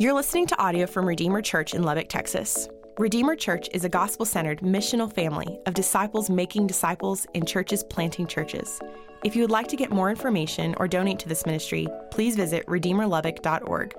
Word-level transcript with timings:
You're 0.00 0.12
listening 0.12 0.46
to 0.46 0.62
audio 0.62 0.86
from 0.86 1.06
Redeemer 1.06 1.42
Church 1.42 1.74
in 1.74 1.82
Lubbock, 1.82 2.08
Texas. 2.08 2.68
Redeemer 2.98 3.34
Church 3.34 3.68
is 3.72 3.84
a 3.84 3.88
gospel 3.88 4.24
centered 4.24 4.60
missional 4.60 5.12
family 5.12 5.58
of 5.66 5.74
disciples 5.74 6.30
making 6.30 6.68
disciples 6.68 7.26
in 7.34 7.44
churches 7.44 7.82
planting 7.82 8.28
churches. 8.28 8.80
If 9.24 9.34
you 9.34 9.42
would 9.42 9.50
like 9.50 9.66
to 9.66 9.76
get 9.76 9.90
more 9.90 10.08
information 10.08 10.76
or 10.78 10.86
donate 10.86 11.18
to 11.18 11.28
this 11.28 11.44
ministry, 11.46 11.88
please 12.12 12.36
visit 12.36 12.64
redeemerlubbock.org. 12.66 13.94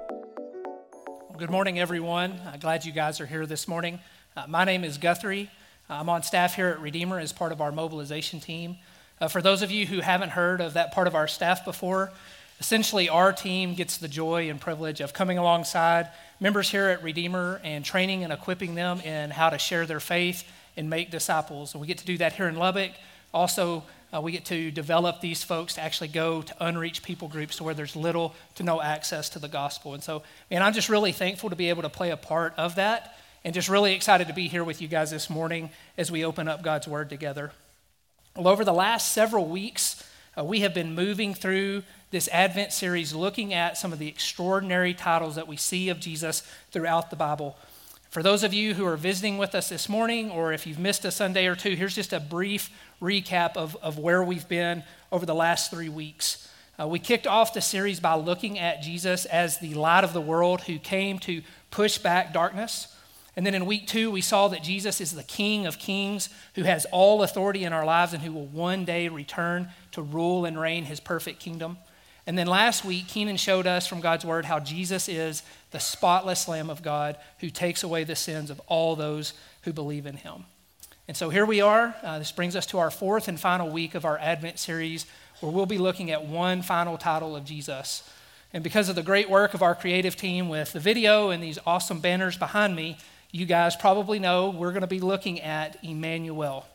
Good 1.38 1.50
morning, 1.50 1.82
everyone. 1.82 2.32
Uh, 2.32 2.56
glad 2.58 2.86
you 2.86 2.94
guys 2.94 3.20
are 3.20 3.26
here 3.26 3.46
this 3.46 3.68
morning. 3.68 4.00
Uh, 4.38 4.46
my 4.48 4.64
name 4.64 4.86
is 4.86 4.98
Guthrie. 4.98 5.52
I'm 5.90 6.08
on 6.08 6.24
staff 6.24 6.56
here 6.56 6.70
at 6.70 6.80
Redeemer 6.80 7.20
as 7.20 7.34
part 7.34 7.52
of 7.52 7.60
our 7.60 7.74
mobilization 7.74 8.40
team. 8.40 8.78
Uh, 9.20 9.28
for 9.28 9.42
those 9.42 9.62
of 9.62 9.70
you 9.70 9.86
who 9.86 10.00
haven't 10.00 10.30
heard 10.30 10.62
of 10.62 10.76
that 10.76 10.94
part 10.94 11.08
of 11.08 11.16
our 11.16 11.28
staff 11.28 11.66
before, 11.66 12.14
Essentially, 12.60 13.08
our 13.08 13.32
team 13.32 13.74
gets 13.74 13.98
the 13.98 14.08
joy 14.08 14.50
and 14.50 14.60
privilege 14.60 15.00
of 15.00 15.14
coming 15.14 15.38
alongside 15.38 16.10
members 16.40 16.70
here 16.70 16.88
at 16.88 17.02
Redeemer 17.02 17.62
and 17.64 17.86
training 17.86 18.24
and 18.24 18.34
equipping 18.34 18.76
them 18.76 19.00
in 19.02 19.30
how 19.30 19.50
to 19.50 19.58
share 19.58 19.86
their 19.86 20.02
faith 20.02 20.44
and 20.76 20.90
make 20.90 21.10
disciples. 21.10 21.74
And 21.74 21.80
we 21.80 21.88
get 21.88 22.00
to 22.00 22.06
do 22.06 22.18
that 22.18 22.34
here 22.34 22.48
in 22.48 22.58
Lubbock. 22.58 22.92
Also, 23.34 23.84
uh, 24.14 24.20
we 24.20 24.32
get 24.32 24.46
to 24.46 24.72
develop 24.72 25.22
these 25.22 25.44
folks 25.44 25.76
to 25.76 25.82
actually 25.82 26.08
go 26.10 26.42
to 26.42 26.66
unreached 26.66 27.04
people 27.04 27.28
groups 27.28 27.58
to 27.58 27.64
where 27.64 27.74
there's 27.74 27.96
little 27.96 28.36
to 28.56 28.64
no 28.64 28.82
access 28.82 29.30
to 29.30 29.40
the 29.40 29.48
gospel. 29.48 29.94
And 29.94 30.04
so, 30.04 30.24
man, 30.50 30.62
I'm 30.62 30.74
just 30.74 30.90
really 30.90 31.12
thankful 31.12 31.50
to 31.50 31.56
be 31.56 31.70
able 31.70 31.84
to 31.84 31.90
play 31.90 32.10
a 32.10 32.18
part 32.18 32.54
of 32.58 32.76
that 32.76 33.18
and 33.46 33.54
just 33.54 33.70
really 33.70 33.94
excited 33.94 34.28
to 34.28 34.34
be 34.34 34.48
here 34.48 34.64
with 34.64 34.82
you 34.82 34.88
guys 34.88 35.12
this 35.12 35.30
morning 35.30 35.70
as 35.98 36.12
we 36.12 36.26
open 36.26 36.48
up 36.48 36.62
God's 36.62 36.88
Word 36.88 37.10
together. 37.10 37.52
Well, 38.36 38.48
over 38.48 38.66
the 38.66 38.74
last 38.74 39.14
several 39.14 39.46
weeks, 39.46 40.04
uh, 40.38 40.44
we 40.44 40.62
have 40.62 40.74
been 40.74 40.94
moving 40.94 41.34
through 41.34 41.84
this 42.12 42.28
Advent 42.30 42.74
series 42.74 43.14
looking 43.14 43.54
at 43.54 43.78
some 43.78 43.94
of 43.94 44.00
the 44.00 44.08
extraordinary 44.08 44.94
titles 44.94 45.36
that 45.36 45.48
we 45.48 45.58
see 45.58 45.90
of 45.90 46.00
Jesus 46.00 46.42
throughout 46.72 47.10
the 47.10 47.16
Bible. 47.16 47.56
For 48.10 48.24
those 48.24 48.44
of 48.44 48.54
you 48.54 48.74
who 48.74 48.86
are 48.88 48.98
visiting 48.98 49.38
with 49.38 49.54
us 49.54 49.70
this 49.70 49.88
morning, 49.88 50.32
or 50.32 50.52
if 50.52 50.66
you've 50.66 50.80
missed 50.80 51.06
a 51.06 51.12
Sunday 51.12 51.46
or 51.46 51.56
two, 51.56 51.76
here's 51.76 51.94
just 51.94 52.12
a 52.12 52.20
brief 52.20 52.72
recap 53.00 53.56
of, 53.56 53.78
of 53.84 54.00
where 54.00 54.24
we've 54.24 54.50
been 54.50 54.84
over 55.12 55.28
the 55.28 55.36
last 55.36 55.70
three 55.70 55.90
weeks. 55.90 56.50
Uh, 56.80 56.88
we 56.88 56.98
kicked 56.98 57.28
off 57.28 57.54
the 57.54 57.62
series 57.62 58.00
by 58.00 58.16
looking 58.16 58.58
at 58.58 58.82
Jesus 58.82 59.26
as 59.26 59.60
the 59.60 59.76
light 59.76 60.04
of 60.04 60.14
the 60.14 60.22
world 60.22 60.62
who 60.62 60.80
came 60.80 61.20
to 61.20 61.44
push 61.70 62.00
back 62.00 62.34
darkness. 62.34 62.96
And 63.36 63.46
then 63.46 63.54
in 63.54 63.68
week 63.68 63.86
two, 63.86 64.10
we 64.10 64.22
saw 64.22 64.48
that 64.48 64.64
Jesus 64.64 65.00
is 65.00 65.12
the 65.12 65.24
King 65.24 65.68
of 65.68 65.78
kings 65.78 66.30
who 66.56 66.64
has 66.64 66.86
all 66.86 67.22
authority 67.22 67.64
in 67.64 67.74
our 67.74 67.86
lives 67.86 68.14
and 68.14 68.24
who 68.24 68.32
will 68.32 68.48
one 68.48 68.86
day 68.86 69.08
return 69.08 69.70
to 69.92 70.02
rule 70.02 70.46
and 70.46 70.60
reign 70.60 70.86
his 70.86 71.00
perfect 71.00 71.40
kingdom. 71.40 71.78
And 72.30 72.38
then 72.38 72.46
last 72.46 72.86
week, 72.86 73.08
Keenan 73.08 73.38
showed 73.38 73.66
us 73.66 73.88
from 73.88 74.02
God's 74.02 74.24
word 74.24 74.46
how 74.46 74.60
Jesus 74.60 75.10
is 75.10 75.42
the 75.72 75.80
spotless 75.80 76.48
Lamb 76.48 76.70
of 76.70 76.84
God 76.84 77.18
who 77.40 77.50
takes 77.50 77.82
away 77.82 78.04
the 78.04 78.16
sins 78.16 78.52
of 78.52 78.62
all 78.68 78.96
those 78.96 79.34
who 79.64 79.74
believe 79.74 80.06
in 80.06 80.16
him. 80.16 80.46
And 81.08 81.18
so 81.18 81.32
here 81.32 81.48
we 81.48 81.60
are. 81.60 81.96
Uh, 82.04 82.20
this 82.20 82.32
brings 82.32 82.56
us 82.56 82.68
to 82.68 82.78
our 82.78 82.92
fourth 82.92 83.30
and 83.30 83.40
final 83.40 83.72
week 83.72 83.96
of 83.96 84.06
our 84.06 84.20
Advent 84.20 84.60
series, 84.60 85.08
where 85.40 85.52
we'll 85.52 85.66
be 85.66 85.80
looking 85.80 86.12
at 86.12 86.24
one 86.24 86.62
final 86.62 87.00
title 87.00 87.36
of 87.36 87.46
Jesus. 87.46 88.08
And 88.54 88.64
because 88.64 88.90
of 88.90 88.96
the 88.96 89.02
great 89.02 89.28
work 89.28 89.56
of 89.56 89.64
our 89.64 89.74
creative 89.74 90.16
team 90.16 90.50
with 90.50 90.72
the 90.72 90.80
video 90.80 91.32
and 91.32 91.42
these 91.42 91.58
awesome 91.66 92.00
banners 92.00 92.38
behind 92.38 92.76
me, 92.76 93.00
you 93.32 93.48
guys 93.48 93.76
probably 93.76 94.20
know 94.20 94.52
we're 94.52 94.70
going 94.70 94.82
to 94.82 94.88
be 94.88 95.00
looking 95.00 95.42
at 95.42 95.84
Emmanuel. 95.84 96.68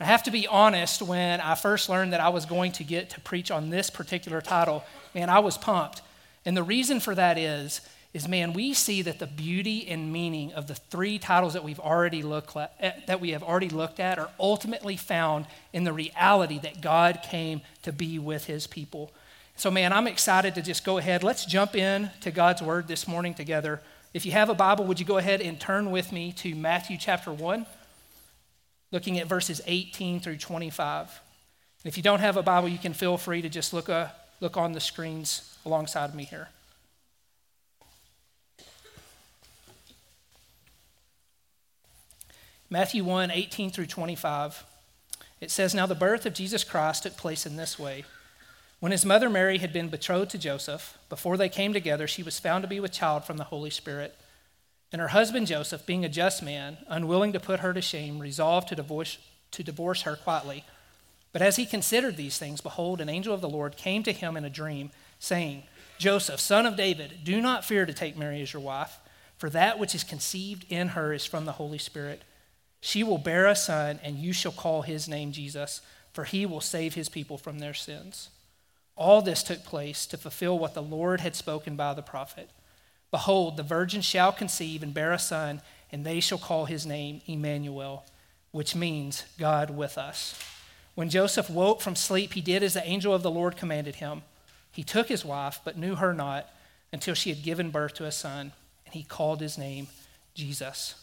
I 0.00 0.04
have 0.06 0.22
to 0.22 0.30
be 0.30 0.46
honest, 0.46 1.02
when 1.02 1.40
I 1.40 1.54
first 1.54 1.90
learned 1.90 2.14
that 2.14 2.20
I 2.20 2.30
was 2.30 2.46
going 2.46 2.72
to 2.72 2.84
get 2.84 3.10
to 3.10 3.20
preach 3.20 3.50
on 3.50 3.68
this 3.68 3.90
particular 3.90 4.40
title, 4.40 4.82
man, 5.14 5.28
I 5.28 5.40
was 5.40 5.58
pumped. 5.58 6.00
And 6.46 6.56
the 6.56 6.62
reason 6.62 7.00
for 7.00 7.14
that 7.14 7.36
is, 7.36 7.82
is 8.14 8.26
man, 8.26 8.54
we 8.54 8.72
see 8.72 9.02
that 9.02 9.18
the 9.18 9.26
beauty 9.26 9.86
and 9.88 10.10
meaning 10.10 10.52
of 10.54 10.66
the 10.66 10.74
three 10.74 11.18
titles 11.18 11.52
that 11.52 11.62
we've 11.62 11.78
already 11.78 12.22
looked 12.22 12.56
at, 12.56 12.74
eh, 12.80 12.92
that 13.06 13.20
we 13.20 13.30
have 13.30 13.42
already 13.42 13.68
looked 13.68 14.00
at 14.00 14.18
are 14.18 14.30
ultimately 14.40 14.96
found 14.96 15.46
in 15.74 15.84
the 15.84 15.92
reality 15.92 16.58
that 16.58 16.80
God 16.80 17.20
came 17.22 17.60
to 17.82 17.92
be 17.92 18.18
with 18.18 18.46
his 18.46 18.66
people. 18.66 19.12
So 19.54 19.70
man, 19.70 19.92
I'm 19.92 20.06
excited 20.06 20.54
to 20.54 20.62
just 20.62 20.82
go 20.82 20.96
ahead. 20.96 21.22
Let's 21.22 21.44
jump 21.44 21.76
in 21.76 22.10
to 22.22 22.30
God's 22.30 22.62
word 22.62 22.88
this 22.88 23.06
morning 23.06 23.34
together. 23.34 23.82
If 24.14 24.24
you 24.24 24.32
have 24.32 24.48
a 24.48 24.54
Bible, 24.54 24.86
would 24.86 24.98
you 24.98 25.06
go 25.06 25.18
ahead 25.18 25.42
and 25.42 25.60
turn 25.60 25.90
with 25.90 26.10
me 26.10 26.32
to 26.32 26.54
Matthew 26.54 26.96
chapter 26.98 27.30
1? 27.32 27.66
Looking 28.92 29.18
at 29.18 29.26
verses 29.26 29.60
18 29.66 30.20
through 30.20 30.36
25. 30.36 31.20
And 31.82 31.90
if 31.90 31.96
you 31.96 32.02
don't 32.02 32.20
have 32.20 32.36
a 32.36 32.42
Bible, 32.42 32.68
you 32.68 32.78
can 32.78 32.92
feel 32.92 33.16
free 33.16 33.42
to 33.42 33.48
just 33.48 33.72
look, 33.72 33.88
uh, 33.88 34.08
look 34.40 34.56
on 34.56 34.72
the 34.72 34.80
screens 34.80 35.56
alongside 35.64 36.14
me 36.14 36.24
here. 36.24 36.48
Matthew 42.68 43.02
1 43.02 43.32
18 43.32 43.70
through 43.70 43.86
25. 43.86 44.64
It 45.40 45.50
says, 45.50 45.74
Now 45.74 45.86
the 45.86 45.94
birth 45.94 46.26
of 46.26 46.34
Jesus 46.34 46.62
Christ 46.62 47.02
took 47.02 47.16
place 47.16 47.46
in 47.46 47.56
this 47.56 47.78
way. 47.78 48.04
When 48.78 48.92
his 48.92 49.04
mother 49.04 49.28
Mary 49.28 49.58
had 49.58 49.72
been 49.72 49.88
betrothed 49.88 50.30
to 50.30 50.38
Joseph, 50.38 50.96
before 51.08 51.36
they 51.36 51.48
came 51.48 51.72
together, 51.72 52.06
she 52.06 52.22
was 52.22 52.38
found 52.38 52.62
to 52.62 52.68
be 52.68 52.80
with 52.80 52.92
child 52.92 53.24
from 53.24 53.36
the 53.36 53.44
Holy 53.44 53.70
Spirit. 53.70 54.16
And 54.92 55.00
her 55.00 55.08
husband 55.08 55.46
Joseph, 55.46 55.86
being 55.86 56.04
a 56.04 56.08
just 56.08 56.42
man, 56.42 56.78
unwilling 56.88 57.32
to 57.32 57.40
put 57.40 57.60
her 57.60 57.72
to 57.72 57.80
shame, 57.80 58.18
resolved 58.18 58.68
to 58.68 58.76
divorce, 58.76 59.18
to 59.52 59.62
divorce 59.62 60.02
her 60.02 60.16
quietly. 60.16 60.64
But 61.32 61.42
as 61.42 61.56
he 61.56 61.66
considered 61.66 62.16
these 62.16 62.38
things, 62.38 62.60
behold, 62.60 63.00
an 63.00 63.08
angel 63.08 63.32
of 63.32 63.40
the 63.40 63.48
Lord 63.48 63.76
came 63.76 64.02
to 64.02 64.12
him 64.12 64.36
in 64.36 64.44
a 64.44 64.50
dream, 64.50 64.90
saying, 65.20 65.62
Joseph, 65.98 66.40
son 66.40 66.66
of 66.66 66.76
David, 66.76 67.20
do 67.22 67.40
not 67.40 67.64
fear 67.64 67.86
to 67.86 67.92
take 67.92 68.16
Mary 68.16 68.42
as 68.42 68.52
your 68.52 68.62
wife, 68.62 68.98
for 69.38 69.48
that 69.50 69.78
which 69.78 69.94
is 69.94 70.02
conceived 70.02 70.66
in 70.68 70.88
her 70.88 71.12
is 71.12 71.24
from 71.24 71.44
the 71.44 71.52
Holy 71.52 71.78
Spirit. 71.78 72.22
She 72.80 73.04
will 73.04 73.18
bear 73.18 73.46
a 73.46 73.54
son, 73.54 74.00
and 74.02 74.16
you 74.16 74.32
shall 74.32 74.52
call 74.52 74.82
his 74.82 75.08
name 75.08 75.30
Jesus, 75.30 75.82
for 76.12 76.24
he 76.24 76.46
will 76.46 76.60
save 76.60 76.94
his 76.94 77.08
people 77.08 77.38
from 77.38 77.58
their 77.58 77.74
sins. 77.74 78.30
All 78.96 79.22
this 79.22 79.42
took 79.42 79.64
place 79.64 80.06
to 80.06 80.18
fulfill 80.18 80.58
what 80.58 80.74
the 80.74 80.82
Lord 80.82 81.20
had 81.20 81.36
spoken 81.36 81.76
by 81.76 81.94
the 81.94 82.02
prophet. 82.02 82.50
Behold, 83.10 83.56
the 83.56 83.62
virgin 83.62 84.00
shall 84.00 84.32
conceive 84.32 84.82
and 84.82 84.94
bear 84.94 85.12
a 85.12 85.18
son, 85.18 85.62
and 85.90 86.04
they 86.04 86.20
shall 86.20 86.38
call 86.38 86.66
his 86.66 86.86
name 86.86 87.20
Emmanuel, 87.26 88.04
which 88.52 88.74
means 88.74 89.24
God 89.38 89.70
with 89.70 89.98
us. 89.98 90.38
When 90.94 91.10
Joseph 91.10 91.50
woke 91.50 91.80
from 91.80 91.96
sleep, 91.96 92.34
he 92.34 92.40
did 92.40 92.62
as 92.62 92.74
the 92.74 92.86
angel 92.86 93.14
of 93.14 93.22
the 93.22 93.30
Lord 93.30 93.56
commanded 93.56 93.96
him. 93.96 94.22
He 94.70 94.82
took 94.84 95.08
his 95.08 95.24
wife, 95.24 95.60
but 95.64 95.76
knew 95.76 95.96
her 95.96 96.14
not 96.14 96.48
until 96.92 97.14
she 97.14 97.30
had 97.30 97.42
given 97.42 97.70
birth 97.70 97.94
to 97.94 98.06
a 98.06 98.12
son, 98.12 98.52
and 98.84 98.94
he 98.94 99.02
called 99.02 99.40
his 99.40 99.58
name 99.58 99.88
Jesus. 100.34 100.94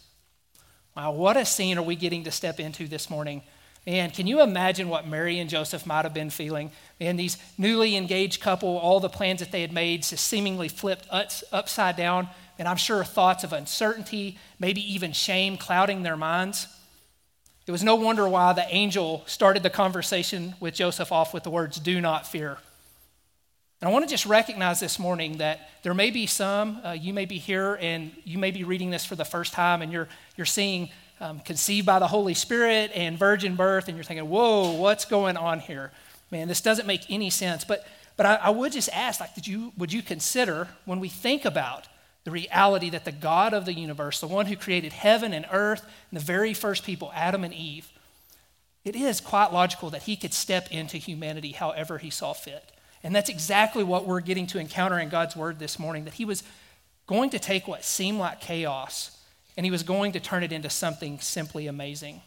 Wow, 0.95 1.11
what 1.11 1.37
a 1.37 1.45
scene 1.45 1.77
are 1.77 1.83
we 1.83 1.95
getting 1.95 2.23
to 2.23 2.31
step 2.31 2.59
into 2.59 2.87
this 2.87 3.09
morning? 3.09 3.43
Man, 3.87 4.11
can 4.11 4.27
you 4.27 4.41
imagine 4.41 4.89
what 4.89 5.07
Mary 5.07 5.39
and 5.39 5.49
Joseph 5.49 5.85
might 5.85 6.03
have 6.03 6.13
been 6.13 6.29
feeling? 6.29 6.71
And 6.99 7.17
these 7.17 7.37
newly 7.57 7.95
engaged 7.95 8.41
couple, 8.41 8.77
all 8.77 8.99
the 8.99 9.07
plans 9.07 9.39
that 9.39 9.53
they 9.53 9.61
had 9.61 9.71
made 9.71 10.03
just 10.03 10.27
seemingly 10.27 10.67
flipped 10.67 11.07
upside 11.09 11.95
down. 11.95 12.27
And 12.59 12.67
I'm 12.67 12.75
sure 12.75 13.05
thoughts 13.05 13.45
of 13.45 13.53
uncertainty, 13.53 14.37
maybe 14.59 14.81
even 14.93 15.13
shame 15.13 15.55
clouding 15.55 16.03
their 16.03 16.17
minds. 16.17 16.67
It 17.65 17.71
was 17.71 17.81
no 17.81 17.95
wonder 17.95 18.27
why 18.27 18.51
the 18.51 18.67
angel 18.67 19.23
started 19.25 19.63
the 19.63 19.69
conversation 19.69 20.55
with 20.59 20.73
Joseph 20.73 21.13
off 21.13 21.33
with 21.33 21.43
the 21.43 21.49
words, 21.49 21.79
Do 21.79 22.01
not 22.01 22.27
fear. 22.27 22.57
And 23.79 23.87
I 23.87 23.93
want 23.93 24.03
to 24.03 24.09
just 24.09 24.25
recognize 24.25 24.81
this 24.81 24.99
morning 24.99 25.37
that 25.37 25.69
there 25.83 25.93
may 25.93 26.11
be 26.11 26.25
some, 26.25 26.81
uh, 26.83 26.91
you 26.91 27.13
may 27.13 27.25
be 27.25 27.37
here 27.37 27.77
and 27.79 28.11
you 28.25 28.37
may 28.37 28.51
be 28.51 28.65
reading 28.65 28.89
this 28.89 29.05
for 29.05 29.15
the 29.15 29.23
first 29.23 29.53
time 29.53 29.81
and 29.81 29.93
you're, 29.93 30.09
you're 30.35 30.45
seeing 30.45 30.89
um, 31.19 31.39
conceived 31.39 31.85
by 31.85 31.99
the 31.99 32.07
Holy 32.07 32.33
Spirit 32.33 32.91
and 32.93 33.17
virgin 33.17 33.55
birth, 33.55 33.87
and 33.87 33.97
you're 33.97 34.03
thinking, 34.03 34.29
whoa, 34.29 34.71
what's 34.73 35.05
going 35.05 35.37
on 35.37 35.59
here? 35.59 35.91
Man, 36.31 36.47
this 36.47 36.61
doesn't 36.61 36.85
make 36.85 37.09
any 37.09 37.29
sense. 37.29 37.63
But, 37.63 37.87
but 38.15 38.25
I, 38.25 38.35
I 38.35 38.49
would 38.49 38.71
just 38.71 38.89
ask, 38.93 39.19
like, 39.19 39.33
did 39.33 39.47
you, 39.47 39.73
would 39.77 39.91
you 39.91 40.01
consider 40.01 40.67
when 40.85 40.99
we 40.99 41.09
think 41.09 41.45
about 41.45 41.87
the 42.23 42.31
reality 42.31 42.89
that 42.89 43.05
the 43.05 43.11
God 43.11 43.53
of 43.53 43.65
the 43.65 43.73
universe, 43.73 44.19
the 44.19 44.27
one 44.27 44.47
who 44.47 44.55
created 44.55 44.93
heaven 44.93 45.33
and 45.33 45.45
earth, 45.51 45.83
and 46.11 46.19
the 46.19 46.23
very 46.23 46.53
first 46.53 46.83
people, 46.83 47.11
Adam 47.15 47.43
and 47.43 47.53
Eve, 47.53 47.89
it 48.83 48.95
is 48.95 49.19
quite 49.19 49.51
logical 49.53 49.89
that 49.89 50.03
he 50.03 50.15
could 50.15 50.33
step 50.33 50.71
into 50.71 50.97
humanity 50.97 51.51
however 51.51 51.97
he 51.97 52.09
saw 52.09 52.33
fit. 52.33 52.71
And 53.03 53.15
that's 53.15 53.29
exactly 53.29 53.83
what 53.83 54.05
we're 54.05 54.21
getting 54.21 54.47
to 54.47 54.59
encounter 54.59 54.99
in 54.99 55.09
God's 55.09 55.35
word 55.35 55.59
this 55.59 55.79
morning 55.79 56.05
that 56.05 56.15
he 56.15 56.25
was 56.25 56.43
going 57.05 57.29
to 57.31 57.39
take 57.39 57.67
what 57.67 57.83
seemed 57.83 58.19
like 58.19 58.41
chaos 58.41 59.16
and 59.57 59.65
he 59.65 59.71
was 59.71 59.83
going 59.83 60.11
to 60.11 60.19
turn 60.19 60.43
it 60.43 60.53
into 60.53 60.69
something 60.69 61.19
simply 61.19 61.65
amazing. 61.67 62.21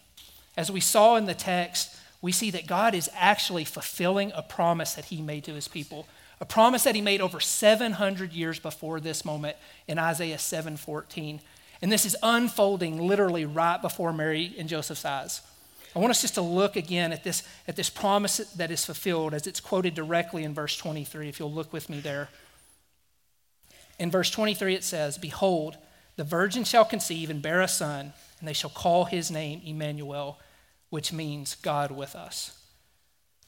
As 0.56 0.70
we 0.70 0.80
saw 0.80 1.14
in 1.16 1.26
the 1.26 1.34
text, 1.34 1.96
we 2.20 2.32
see 2.32 2.50
that 2.50 2.66
God 2.66 2.94
is 2.94 3.08
actually 3.14 3.64
fulfilling 3.64 4.32
a 4.34 4.42
promise 4.42 4.94
that 4.94 5.06
he 5.06 5.22
made 5.22 5.44
to 5.44 5.54
his 5.54 5.68
people, 5.68 6.06
a 6.40 6.44
promise 6.44 6.82
that 6.84 6.96
he 6.96 7.00
made 7.00 7.20
over 7.20 7.38
700 7.38 8.32
years 8.32 8.58
before 8.58 8.98
this 8.98 9.24
moment 9.24 9.56
in 9.86 9.98
Isaiah 9.98 10.38
7:14. 10.38 11.40
And 11.80 11.90
this 11.90 12.04
is 12.04 12.16
unfolding 12.22 13.00
literally 13.00 13.46
right 13.46 13.80
before 13.80 14.12
Mary 14.12 14.54
and 14.58 14.68
Joseph's 14.68 15.04
eyes. 15.04 15.40
I 15.94 15.98
want 15.98 16.10
us 16.10 16.20
just 16.20 16.34
to 16.34 16.42
look 16.42 16.76
again 16.76 17.12
at 17.12 17.24
this, 17.24 17.42
at 17.66 17.76
this 17.76 17.90
promise 17.90 18.36
that 18.36 18.70
is 18.70 18.84
fulfilled 18.84 19.34
as 19.34 19.46
it's 19.46 19.60
quoted 19.60 19.94
directly 19.94 20.44
in 20.44 20.54
verse 20.54 20.76
23, 20.76 21.28
if 21.28 21.40
you'll 21.40 21.52
look 21.52 21.72
with 21.72 21.88
me 21.88 22.00
there. 22.00 22.28
In 23.98 24.10
verse 24.10 24.30
23, 24.30 24.74
it 24.74 24.84
says, 24.84 25.18
Behold, 25.18 25.78
the 26.20 26.24
virgin 26.24 26.64
shall 26.64 26.84
conceive 26.84 27.30
and 27.30 27.40
bear 27.40 27.62
a 27.62 27.66
son, 27.66 28.12
and 28.38 28.46
they 28.46 28.52
shall 28.52 28.68
call 28.68 29.06
his 29.06 29.30
name 29.30 29.62
Emmanuel, 29.64 30.38
which 30.90 31.14
means 31.14 31.54
God 31.54 31.90
with 31.90 32.14
us. 32.14 32.60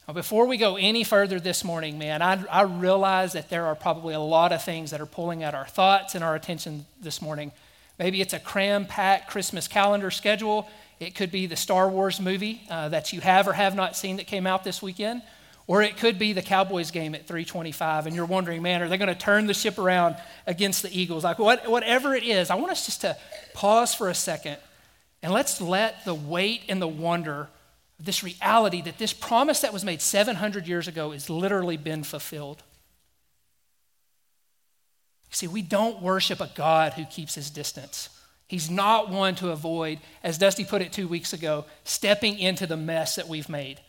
Now, 0.07 0.15
before 0.15 0.47
we 0.47 0.57
go 0.57 0.75
any 0.75 1.03
further 1.03 1.39
this 1.39 1.63
morning, 1.63 1.99
man, 1.99 2.23
I, 2.23 2.43
I 2.51 2.63
realize 2.63 3.33
that 3.33 3.51
there 3.51 3.67
are 3.67 3.75
probably 3.75 4.15
a 4.15 4.19
lot 4.19 4.51
of 4.51 4.63
things 4.63 4.89
that 4.89 4.99
are 4.99 5.05
pulling 5.05 5.43
at 5.43 5.53
our 5.53 5.67
thoughts 5.67 6.15
and 6.15 6.23
our 6.23 6.33
attention 6.33 6.87
this 6.99 7.21
morning. 7.21 7.51
Maybe 7.99 8.21
it's 8.21 8.33
a 8.33 8.39
cram 8.39 8.87
packed 8.87 9.29
Christmas 9.29 9.67
calendar 9.67 10.09
schedule. 10.09 10.67
It 10.99 11.13
could 11.13 11.29
be 11.31 11.45
the 11.45 11.55
Star 11.55 11.87
Wars 11.87 12.19
movie 12.19 12.63
uh, 12.71 12.89
that 12.89 13.13
you 13.13 13.21
have 13.21 13.47
or 13.47 13.53
have 13.53 13.75
not 13.75 13.95
seen 13.95 14.17
that 14.17 14.25
came 14.25 14.47
out 14.47 14.63
this 14.63 14.81
weekend. 14.81 15.21
Or 15.65 15.81
it 15.81 15.97
could 15.97 16.19
be 16.19 16.33
the 16.33 16.41
Cowboys 16.41 16.91
game 16.91 17.15
at 17.15 17.25
325, 17.25 18.05
and 18.05 18.15
you're 18.15 18.25
wondering, 18.25 18.61
man, 18.61 18.81
are 18.81 18.89
they 18.89 18.97
going 18.97 19.07
to 19.07 19.15
turn 19.15 19.47
the 19.47 19.53
ship 19.53 19.77
around 19.77 20.17
against 20.45 20.83
the 20.83 20.97
Eagles? 20.97 21.23
Like, 21.23 21.39
what, 21.39 21.69
whatever 21.69 22.13
it 22.13 22.23
is, 22.23 22.49
I 22.49 22.55
want 22.55 22.71
us 22.71 22.85
just 22.85 23.01
to 23.01 23.15
pause 23.53 23.95
for 23.95 24.09
a 24.09 24.15
second 24.15 24.57
and 25.23 25.31
let's 25.31 25.61
let 25.61 26.03
the 26.03 26.13
weight 26.13 26.63
and 26.67 26.81
the 26.81 26.87
wonder 26.87 27.47
of 27.97 28.05
this 28.05 28.23
reality 28.23 28.81
that 28.81 28.97
this 28.97 29.13
promise 29.13 29.61
that 29.61 29.71
was 29.71 29.85
made 29.85 30.01
700 30.01 30.67
years 30.67 30.89
ago 30.89 31.11
has 31.11 31.29
literally 31.29 31.77
been 31.77 32.03
fulfilled. 32.03 32.61
See, 35.29 35.47
we 35.47 35.61
don't 35.61 36.01
worship 36.01 36.41
a 36.41 36.51
God 36.53 36.93
who 36.93 37.05
keeps 37.05 37.35
his 37.35 37.49
distance. 37.49 38.09
He's 38.47 38.69
not 38.69 39.09
one 39.09 39.35
to 39.35 39.51
avoid, 39.51 39.99
as 40.21 40.37
Dusty 40.37 40.65
put 40.65 40.81
it 40.81 40.91
two 40.91 41.07
weeks 41.07 41.31
ago, 41.31 41.65
stepping 41.85 42.37
into 42.37 42.67
the 42.67 42.77
mess 42.77 43.15
that 43.15 43.29
we've 43.29 43.49
made 43.49 43.79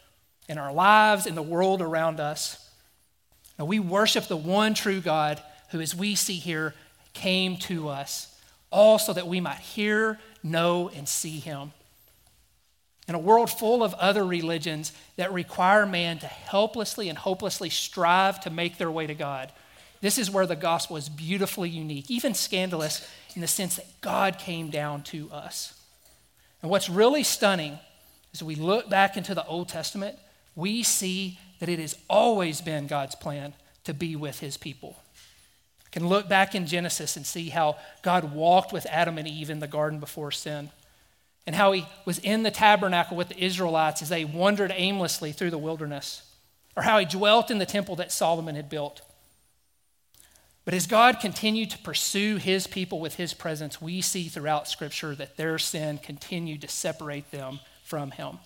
in 0.48 0.58
our 0.58 0.72
lives, 0.72 1.26
in 1.26 1.34
the 1.34 1.42
world 1.42 1.80
around 1.82 2.20
us. 2.20 2.60
Now, 3.58 3.64
we 3.64 3.78
worship 3.78 4.26
the 4.26 4.36
one 4.36 4.74
true 4.74 5.00
God 5.00 5.42
who, 5.70 5.80
as 5.80 5.94
we 5.94 6.14
see 6.14 6.34
here, 6.36 6.74
came 7.12 7.56
to 7.56 7.88
us, 7.88 8.34
all 8.70 8.98
so 8.98 9.12
that 9.12 9.28
we 9.28 9.40
might 9.40 9.58
hear, 9.58 10.18
know, 10.42 10.90
and 10.94 11.08
see 11.08 11.38
him. 11.38 11.72
In 13.06 13.14
a 13.14 13.18
world 13.18 13.50
full 13.50 13.82
of 13.82 13.94
other 13.94 14.24
religions 14.24 14.92
that 15.16 15.32
require 15.32 15.86
man 15.86 16.18
to 16.20 16.26
helplessly 16.26 17.08
and 17.08 17.18
hopelessly 17.18 17.70
strive 17.70 18.40
to 18.40 18.50
make 18.50 18.78
their 18.78 18.90
way 18.90 19.06
to 19.06 19.14
God, 19.14 19.52
this 20.00 20.18
is 20.18 20.30
where 20.30 20.46
the 20.46 20.56
gospel 20.56 20.96
is 20.96 21.08
beautifully 21.08 21.68
unique, 21.68 22.10
even 22.10 22.34
scandalous 22.34 23.08
in 23.34 23.40
the 23.40 23.46
sense 23.46 23.76
that 23.76 24.00
God 24.00 24.38
came 24.38 24.70
down 24.70 25.02
to 25.04 25.30
us. 25.30 25.78
And 26.62 26.70
what's 26.70 26.88
really 26.88 27.22
stunning 27.22 27.78
as 28.32 28.42
we 28.42 28.54
look 28.54 28.88
back 28.88 29.16
into 29.16 29.34
the 29.34 29.46
Old 29.46 29.68
Testament 29.68 30.18
we 30.56 30.82
see 30.82 31.38
that 31.60 31.68
it 31.68 31.78
has 31.78 31.96
always 32.08 32.60
been 32.60 32.86
God's 32.86 33.14
plan 33.14 33.54
to 33.84 33.94
be 33.94 34.16
with 34.16 34.40
his 34.40 34.56
people. 34.56 34.96
I 35.86 35.90
can 35.90 36.08
look 36.08 36.28
back 36.28 36.54
in 36.54 36.66
Genesis 36.66 37.16
and 37.16 37.26
see 37.26 37.50
how 37.50 37.76
God 38.02 38.34
walked 38.34 38.72
with 38.72 38.86
Adam 38.90 39.18
and 39.18 39.28
Eve 39.28 39.50
in 39.50 39.60
the 39.60 39.66
garden 39.66 40.00
before 40.00 40.30
sin, 40.30 40.70
and 41.46 41.54
how 41.54 41.72
he 41.72 41.86
was 42.04 42.18
in 42.18 42.42
the 42.42 42.50
tabernacle 42.50 43.16
with 43.16 43.28
the 43.28 43.44
Israelites 43.44 44.02
as 44.02 44.08
they 44.08 44.24
wandered 44.24 44.72
aimlessly 44.74 45.32
through 45.32 45.50
the 45.50 45.58
wilderness, 45.58 46.22
or 46.76 46.82
how 46.82 46.98
he 46.98 47.04
dwelt 47.04 47.50
in 47.50 47.58
the 47.58 47.66
temple 47.66 47.96
that 47.96 48.10
Solomon 48.10 48.56
had 48.56 48.68
built. 48.68 49.02
But 50.64 50.72
as 50.74 50.86
God 50.86 51.20
continued 51.20 51.70
to 51.70 51.78
pursue 51.78 52.36
his 52.36 52.66
people 52.66 52.98
with 52.98 53.16
his 53.16 53.34
presence, 53.34 53.82
we 53.82 54.00
see 54.00 54.28
throughout 54.28 54.66
Scripture 54.66 55.14
that 55.14 55.36
their 55.36 55.58
sin 55.58 55.98
continued 55.98 56.62
to 56.62 56.68
separate 56.68 57.30
them 57.30 57.60
from 57.84 58.12
him. 58.12 58.38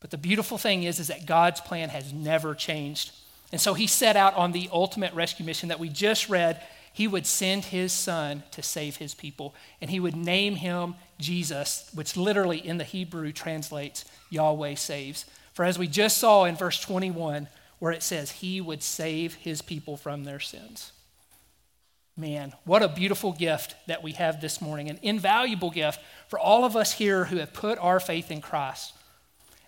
But 0.00 0.10
the 0.10 0.18
beautiful 0.18 0.58
thing 0.58 0.82
is, 0.82 0.98
is 0.98 1.08
that 1.08 1.26
God's 1.26 1.60
plan 1.60 1.90
has 1.90 2.12
never 2.12 2.54
changed. 2.54 3.12
And 3.52 3.60
so 3.60 3.74
he 3.74 3.86
set 3.86 4.16
out 4.16 4.34
on 4.34 4.52
the 4.52 4.68
ultimate 4.72 5.12
rescue 5.14 5.44
mission 5.44 5.68
that 5.68 5.80
we 5.80 5.88
just 5.88 6.28
read. 6.28 6.62
He 6.92 7.06
would 7.06 7.26
send 7.26 7.66
his 7.66 7.92
son 7.92 8.42
to 8.52 8.62
save 8.62 8.96
his 8.96 9.14
people, 9.14 9.54
and 9.80 9.90
he 9.90 10.00
would 10.00 10.16
name 10.16 10.56
him 10.56 10.94
Jesus, 11.18 11.88
which 11.94 12.16
literally 12.16 12.58
in 12.58 12.78
the 12.78 12.84
Hebrew 12.84 13.32
translates 13.32 14.04
Yahweh 14.30 14.74
saves. 14.74 15.26
For 15.52 15.64
as 15.64 15.78
we 15.78 15.86
just 15.86 16.18
saw 16.18 16.44
in 16.44 16.56
verse 16.56 16.80
21, 16.80 17.48
where 17.78 17.92
it 17.92 18.02
says, 18.02 18.30
He 18.30 18.60
would 18.60 18.82
save 18.82 19.34
his 19.34 19.62
people 19.62 19.96
from 19.96 20.24
their 20.24 20.40
sins. 20.40 20.92
Man, 22.16 22.52
what 22.64 22.82
a 22.82 22.88
beautiful 22.88 23.32
gift 23.32 23.74
that 23.86 24.02
we 24.02 24.12
have 24.12 24.40
this 24.40 24.60
morning, 24.60 24.90
an 24.90 24.98
invaluable 25.02 25.70
gift 25.70 26.00
for 26.28 26.38
all 26.38 26.64
of 26.64 26.76
us 26.76 26.92
here 26.92 27.24
who 27.24 27.36
have 27.36 27.52
put 27.52 27.78
our 27.78 27.98
faith 27.98 28.30
in 28.30 28.40
Christ. 28.40 28.92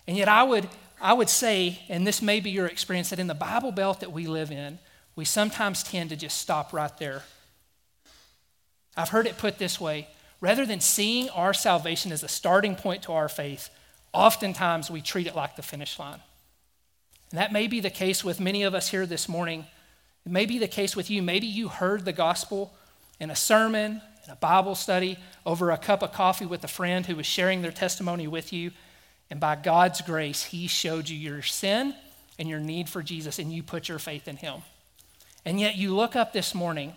And 0.07 0.17
yet, 0.17 0.27
I 0.27 0.43
would, 0.43 0.67
I 1.01 1.13
would 1.13 1.29
say, 1.29 1.79
and 1.89 2.05
this 2.05 2.21
may 2.21 2.39
be 2.39 2.49
your 2.49 2.67
experience, 2.67 3.09
that 3.09 3.19
in 3.19 3.27
the 3.27 3.33
Bible 3.33 3.71
Belt 3.71 3.99
that 4.01 4.11
we 4.11 4.27
live 4.27 4.51
in, 4.51 4.79
we 5.15 5.25
sometimes 5.25 5.83
tend 5.83 6.09
to 6.09 6.15
just 6.15 6.37
stop 6.37 6.73
right 6.73 6.95
there. 6.97 7.23
I've 8.97 9.09
heard 9.09 9.27
it 9.27 9.37
put 9.37 9.57
this 9.57 9.79
way 9.79 10.07
rather 10.43 10.65
than 10.65 10.81
seeing 10.81 11.29
our 11.29 11.53
salvation 11.53 12.11
as 12.11 12.21
a 12.21 12.27
starting 12.27 12.75
point 12.75 13.01
to 13.03 13.13
our 13.13 13.29
faith, 13.29 13.69
oftentimes 14.11 14.91
we 14.91 14.99
treat 14.99 15.25
it 15.25 15.37
like 15.37 15.55
the 15.55 15.61
finish 15.61 15.97
line. 15.97 16.19
And 17.31 17.39
that 17.39 17.53
may 17.53 17.67
be 17.67 17.79
the 17.79 17.89
case 17.89 18.25
with 18.25 18.41
many 18.41 18.63
of 18.63 18.75
us 18.75 18.89
here 18.89 19.05
this 19.05 19.29
morning. 19.29 19.65
It 20.25 20.33
may 20.33 20.45
be 20.45 20.59
the 20.59 20.67
case 20.67 20.97
with 20.97 21.09
you. 21.09 21.23
Maybe 21.23 21.47
you 21.47 21.69
heard 21.69 22.03
the 22.03 22.11
gospel 22.11 22.73
in 23.21 23.31
a 23.31 23.37
sermon, 23.37 24.01
in 24.25 24.31
a 24.31 24.35
Bible 24.35 24.75
study, 24.75 25.17
over 25.45 25.71
a 25.71 25.77
cup 25.77 26.03
of 26.03 26.11
coffee 26.11 26.45
with 26.45 26.61
a 26.65 26.67
friend 26.67 27.05
who 27.05 27.15
was 27.15 27.25
sharing 27.25 27.61
their 27.61 27.71
testimony 27.71 28.27
with 28.27 28.51
you. 28.51 28.71
And 29.33 29.39
by 29.39 29.55
God's 29.55 29.99
grace, 30.01 30.43
He 30.43 30.67
showed 30.67 31.09
you 31.09 31.17
your 31.17 31.41
sin 31.41 31.95
and 32.37 32.47
your 32.47 32.59
need 32.59 32.87
for 32.87 33.01
Jesus, 33.01 33.39
and 33.39 33.51
you 33.51 33.63
put 33.63 33.89
your 33.89 33.97
faith 33.97 34.27
in 34.27 34.37
Him. 34.37 34.61
And 35.43 35.59
yet 35.59 35.75
you 35.75 35.95
look 35.95 36.15
up 36.15 36.33
this 36.33 36.53
morning, 36.53 36.93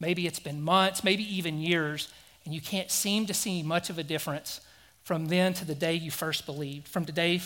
maybe 0.00 0.26
it's 0.26 0.40
been 0.40 0.60
months, 0.60 1.04
maybe 1.04 1.22
even 1.36 1.60
years, 1.60 2.12
and 2.44 2.52
you 2.52 2.60
can't 2.60 2.90
seem 2.90 3.26
to 3.26 3.32
see 3.32 3.62
much 3.62 3.90
of 3.90 3.98
a 3.98 4.02
difference 4.02 4.60
from 5.04 5.26
then 5.26 5.54
to 5.54 5.64
the 5.64 5.76
day 5.76 5.94
you 5.94 6.10
first 6.10 6.46
believed, 6.46 6.88
from 6.88 7.04
today 7.04 7.40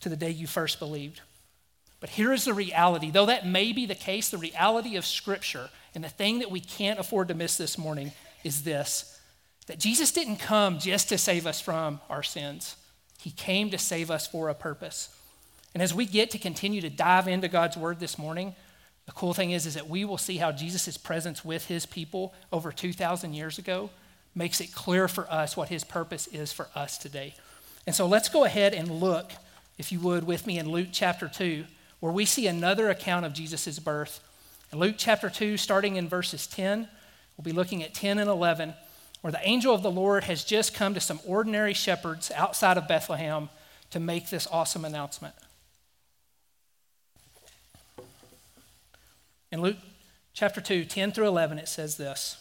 to 0.00 0.08
the 0.08 0.16
day 0.16 0.30
you 0.30 0.46
first 0.46 0.78
believed. 0.78 1.20
But 2.00 2.08
here 2.08 2.32
is 2.32 2.46
the 2.46 2.54
reality. 2.54 3.10
Though 3.10 3.26
that 3.26 3.46
may 3.46 3.74
be 3.74 3.84
the 3.84 3.94
case, 3.94 4.30
the 4.30 4.38
reality 4.38 4.96
of 4.96 5.04
Scripture 5.04 5.68
and 5.94 6.02
the 6.02 6.08
thing 6.08 6.38
that 6.38 6.50
we 6.50 6.60
can't 6.60 6.98
afford 6.98 7.28
to 7.28 7.34
miss 7.34 7.58
this 7.58 7.76
morning 7.76 8.12
is 8.44 8.62
this 8.62 9.20
that 9.66 9.78
Jesus 9.78 10.10
didn't 10.10 10.38
come 10.38 10.78
just 10.78 11.10
to 11.10 11.18
save 11.18 11.46
us 11.46 11.60
from 11.60 12.00
our 12.08 12.22
sins. 12.22 12.76
He 13.20 13.30
came 13.30 13.70
to 13.70 13.78
save 13.78 14.10
us 14.10 14.26
for 14.26 14.48
a 14.48 14.54
purpose. 14.54 15.08
And 15.72 15.82
as 15.82 15.94
we 15.94 16.06
get 16.06 16.30
to 16.30 16.38
continue 16.38 16.80
to 16.80 16.90
dive 16.90 17.26
into 17.26 17.48
God's 17.48 17.76
word 17.76 17.98
this 17.98 18.18
morning, 18.18 18.54
the 19.06 19.12
cool 19.12 19.34
thing 19.34 19.50
is, 19.50 19.66
is 19.66 19.74
that 19.74 19.88
we 19.88 20.04
will 20.04 20.18
see 20.18 20.36
how 20.36 20.52
Jesus' 20.52 20.96
presence 20.96 21.44
with 21.44 21.66
his 21.66 21.84
people 21.84 22.34
over 22.52 22.72
2,000 22.72 23.34
years 23.34 23.58
ago 23.58 23.90
makes 24.34 24.60
it 24.60 24.74
clear 24.74 25.08
for 25.08 25.30
us 25.30 25.56
what 25.56 25.68
his 25.68 25.84
purpose 25.84 26.26
is 26.28 26.52
for 26.52 26.68
us 26.74 26.98
today. 26.98 27.34
And 27.86 27.94
so 27.94 28.06
let's 28.06 28.28
go 28.28 28.44
ahead 28.44 28.72
and 28.72 28.90
look, 28.90 29.32
if 29.78 29.92
you 29.92 30.00
would, 30.00 30.24
with 30.24 30.46
me 30.46 30.58
in 30.58 30.70
Luke 30.70 30.88
chapter 30.90 31.28
2, 31.28 31.64
where 32.00 32.12
we 32.12 32.24
see 32.24 32.46
another 32.46 32.88
account 32.88 33.26
of 33.26 33.32
Jesus' 33.32 33.78
birth. 33.78 34.20
In 34.72 34.78
Luke 34.78 34.96
chapter 34.96 35.28
2, 35.28 35.56
starting 35.56 35.96
in 35.96 36.08
verses 36.08 36.46
10, 36.46 36.88
we'll 37.36 37.42
be 37.42 37.52
looking 37.52 37.82
at 37.82 37.94
10 37.94 38.18
and 38.18 38.30
11 38.30 38.74
where 39.24 39.32
the 39.32 39.48
angel 39.48 39.74
of 39.74 39.82
the 39.82 39.90
Lord 39.90 40.24
has 40.24 40.44
just 40.44 40.74
come 40.74 40.92
to 40.92 41.00
some 41.00 41.18
ordinary 41.26 41.72
shepherds 41.72 42.30
outside 42.36 42.76
of 42.76 42.86
Bethlehem 42.86 43.48
to 43.88 43.98
make 43.98 44.28
this 44.28 44.46
awesome 44.52 44.84
announcement. 44.84 45.34
In 49.50 49.62
Luke 49.62 49.78
chapter 50.34 50.60
2, 50.60 50.84
10 50.84 51.12
through 51.12 51.26
11, 51.26 51.58
it 51.58 51.68
says 51.68 51.96
this 51.96 52.36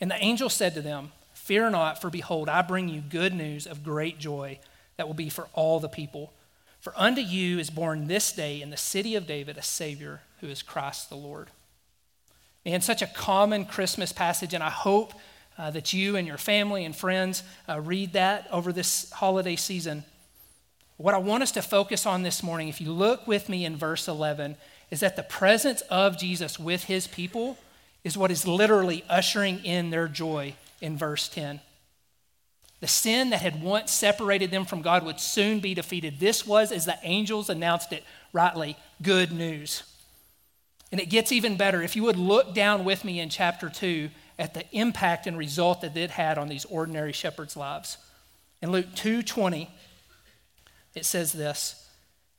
And 0.00 0.10
the 0.10 0.16
angel 0.16 0.48
said 0.48 0.72
to 0.72 0.80
them, 0.80 1.12
Fear 1.34 1.72
not, 1.72 2.00
for 2.00 2.08
behold, 2.08 2.48
I 2.48 2.62
bring 2.62 2.88
you 2.88 3.02
good 3.02 3.34
news 3.34 3.66
of 3.66 3.84
great 3.84 4.18
joy 4.18 4.58
that 4.96 5.06
will 5.06 5.14
be 5.14 5.28
for 5.28 5.48
all 5.52 5.78
the 5.78 5.90
people. 5.90 6.32
For 6.80 6.94
unto 6.96 7.20
you 7.20 7.58
is 7.58 7.68
born 7.68 8.06
this 8.06 8.32
day 8.32 8.62
in 8.62 8.70
the 8.70 8.78
city 8.78 9.14
of 9.14 9.26
David 9.26 9.58
a 9.58 9.62
Savior 9.62 10.22
who 10.40 10.46
is 10.46 10.62
Christ 10.62 11.10
the 11.10 11.16
Lord. 11.16 11.48
And 12.74 12.84
such 12.84 13.00
a 13.00 13.06
common 13.06 13.64
Christmas 13.64 14.12
passage, 14.12 14.52
and 14.52 14.62
I 14.62 14.68
hope 14.68 15.14
uh, 15.56 15.70
that 15.70 15.94
you 15.94 16.16
and 16.16 16.26
your 16.26 16.36
family 16.36 16.84
and 16.84 16.94
friends 16.94 17.42
uh, 17.66 17.80
read 17.80 18.12
that 18.12 18.46
over 18.52 18.72
this 18.74 19.10
holiday 19.10 19.56
season. 19.56 20.04
What 20.98 21.14
I 21.14 21.18
want 21.18 21.42
us 21.42 21.52
to 21.52 21.62
focus 21.62 22.04
on 22.04 22.24
this 22.24 22.42
morning, 22.42 22.68
if 22.68 22.78
you 22.80 22.92
look 22.92 23.26
with 23.26 23.48
me 23.48 23.64
in 23.64 23.76
verse 23.76 24.06
11, 24.06 24.56
is 24.90 25.00
that 25.00 25.16
the 25.16 25.22
presence 25.22 25.80
of 25.82 26.18
Jesus 26.18 26.58
with 26.58 26.84
his 26.84 27.06
people 27.06 27.56
is 28.04 28.18
what 28.18 28.30
is 28.30 28.46
literally 28.46 29.02
ushering 29.08 29.64
in 29.64 29.88
their 29.88 30.06
joy 30.06 30.54
in 30.82 30.98
verse 30.98 31.26
10. 31.28 31.60
The 32.80 32.86
sin 32.86 33.30
that 33.30 33.40
had 33.40 33.62
once 33.62 33.90
separated 33.92 34.50
them 34.50 34.66
from 34.66 34.82
God 34.82 35.06
would 35.06 35.20
soon 35.20 35.60
be 35.60 35.74
defeated. 35.74 36.20
This 36.20 36.46
was, 36.46 36.70
as 36.70 36.84
the 36.84 36.98
angels 37.02 37.48
announced 37.48 37.92
it 37.94 38.04
rightly, 38.32 38.76
good 39.02 39.32
news. 39.32 39.84
And 40.90 41.00
it 41.00 41.10
gets 41.10 41.32
even 41.32 41.56
better. 41.56 41.82
If 41.82 41.96
you 41.96 42.04
would 42.04 42.16
look 42.16 42.54
down 42.54 42.84
with 42.84 43.04
me 43.04 43.20
in 43.20 43.28
chapter 43.28 43.68
2 43.68 44.10
at 44.38 44.54
the 44.54 44.64
impact 44.72 45.26
and 45.26 45.36
result 45.36 45.80
that 45.80 45.96
it 45.96 46.12
had 46.12 46.38
on 46.38 46.48
these 46.48 46.64
ordinary 46.64 47.12
shepherds' 47.12 47.56
lives. 47.56 47.98
In 48.62 48.70
Luke 48.70 48.94
2:20, 48.94 49.68
it 50.94 51.04
says 51.04 51.32
this, 51.32 51.88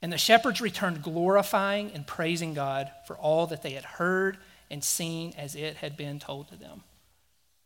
and 0.01 0.11
the 0.11 0.17
shepherds 0.17 0.61
returned 0.61 1.03
glorifying 1.03 1.91
and 1.93 2.07
praising 2.07 2.53
God 2.53 2.91
for 3.05 3.17
all 3.17 3.47
that 3.47 3.61
they 3.61 3.71
had 3.71 3.85
heard 3.85 4.37
and 4.71 4.83
seen 4.83 5.33
as 5.37 5.55
it 5.55 5.77
had 5.77 5.97
been 5.97 6.19
told 6.19 6.47
to 6.49 6.55
them. 6.55 6.83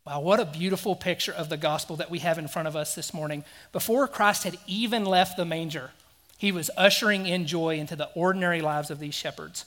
Wow, 0.06 0.20
what 0.20 0.40
a 0.40 0.44
beautiful 0.44 0.94
picture 0.96 1.32
of 1.32 1.48
the 1.48 1.56
gospel 1.56 1.96
that 1.96 2.10
we 2.10 2.18
have 2.18 2.38
in 2.38 2.48
front 2.48 2.68
of 2.68 2.76
us 2.76 2.94
this 2.94 3.14
morning. 3.14 3.44
Before 3.72 4.06
Christ 4.06 4.44
had 4.44 4.58
even 4.66 5.04
left 5.04 5.36
the 5.36 5.46
manger, 5.46 5.92
he 6.36 6.52
was 6.52 6.70
ushering 6.76 7.26
in 7.26 7.46
joy 7.46 7.78
into 7.78 7.96
the 7.96 8.10
ordinary 8.14 8.60
lives 8.60 8.90
of 8.90 8.98
these 8.98 9.14
shepherds. 9.14 9.64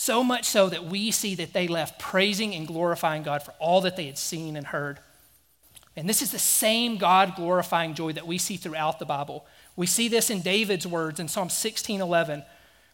So 0.00 0.22
much 0.22 0.44
so 0.44 0.68
that 0.68 0.84
we 0.84 1.10
see 1.10 1.34
that 1.34 1.52
they 1.52 1.66
left 1.66 1.98
praising 1.98 2.54
and 2.54 2.68
glorifying 2.68 3.24
God 3.24 3.42
for 3.42 3.52
all 3.58 3.80
that 3.80 3.96
they 3.96 4.06
had 4.06 4.16
seen 4.16 4.54
and 4.54 4.64
heard. 4.64 5.00
And 5.96 6.08
this 6.08 6.22
is 6.22 6.30
the 6.30 6.38
same 6.38 6.98
God 6.98 7.34
glorifying 7.34 7.94
joy 7.94 8.12
that 8.12 8.24
we 8.24 8.38
see 8.38 8.56
throughout 8.56 9.00
the 9.00 9.04
Bible. 9.04 9.44
We 9.74 9.86
see 9.86 10.06
this 10.06 10.30
in 10.30 10.40
David's 10.40 10.86
words 10.86 11.18
in 11.18 11.26
Psalm 11.26 11.48
16:11 11.48 12.44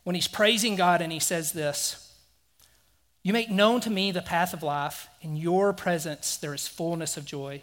when 0.05 0.15
he's 0.15 0.27
praising 0.27 0.77
God 0.77 1.03
and 1.03 1.13
he 1.13 1.21
says 1.21 1.53
this 1.53 2.11
You 3.23 3.35
make 3.35 3.51
known 3.51 3.83
to 3.83 3.91
me 3.91 4.11
the 4.11 4.23
path 4.23 4.55
of 4.55 4.63
life. 4.63 5.09
In 5.21 5.37
your 5.37 5.75
presence 5.75 6.39
there 6.39 6.55
is 6.55 6.67
fullness 6.67 7.19
of 7.19 7.27
joy. 7.27 7.61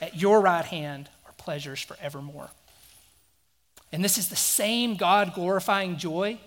At 0.00 0.20
your 0.20 0.40
right 0.40 0.64
hand 0.64 1.10
are 1.26 1.32
pleasures 1.34 1.80
forevermore. 1.80 2.50
And 3.92 4.02
this 4.02 4.18
is 4.18 4.30
the 4.30 4.34
same 4.34 4.96
God 4.96 5.32
glorifying 5.32 5.96
joy 5.96 6.40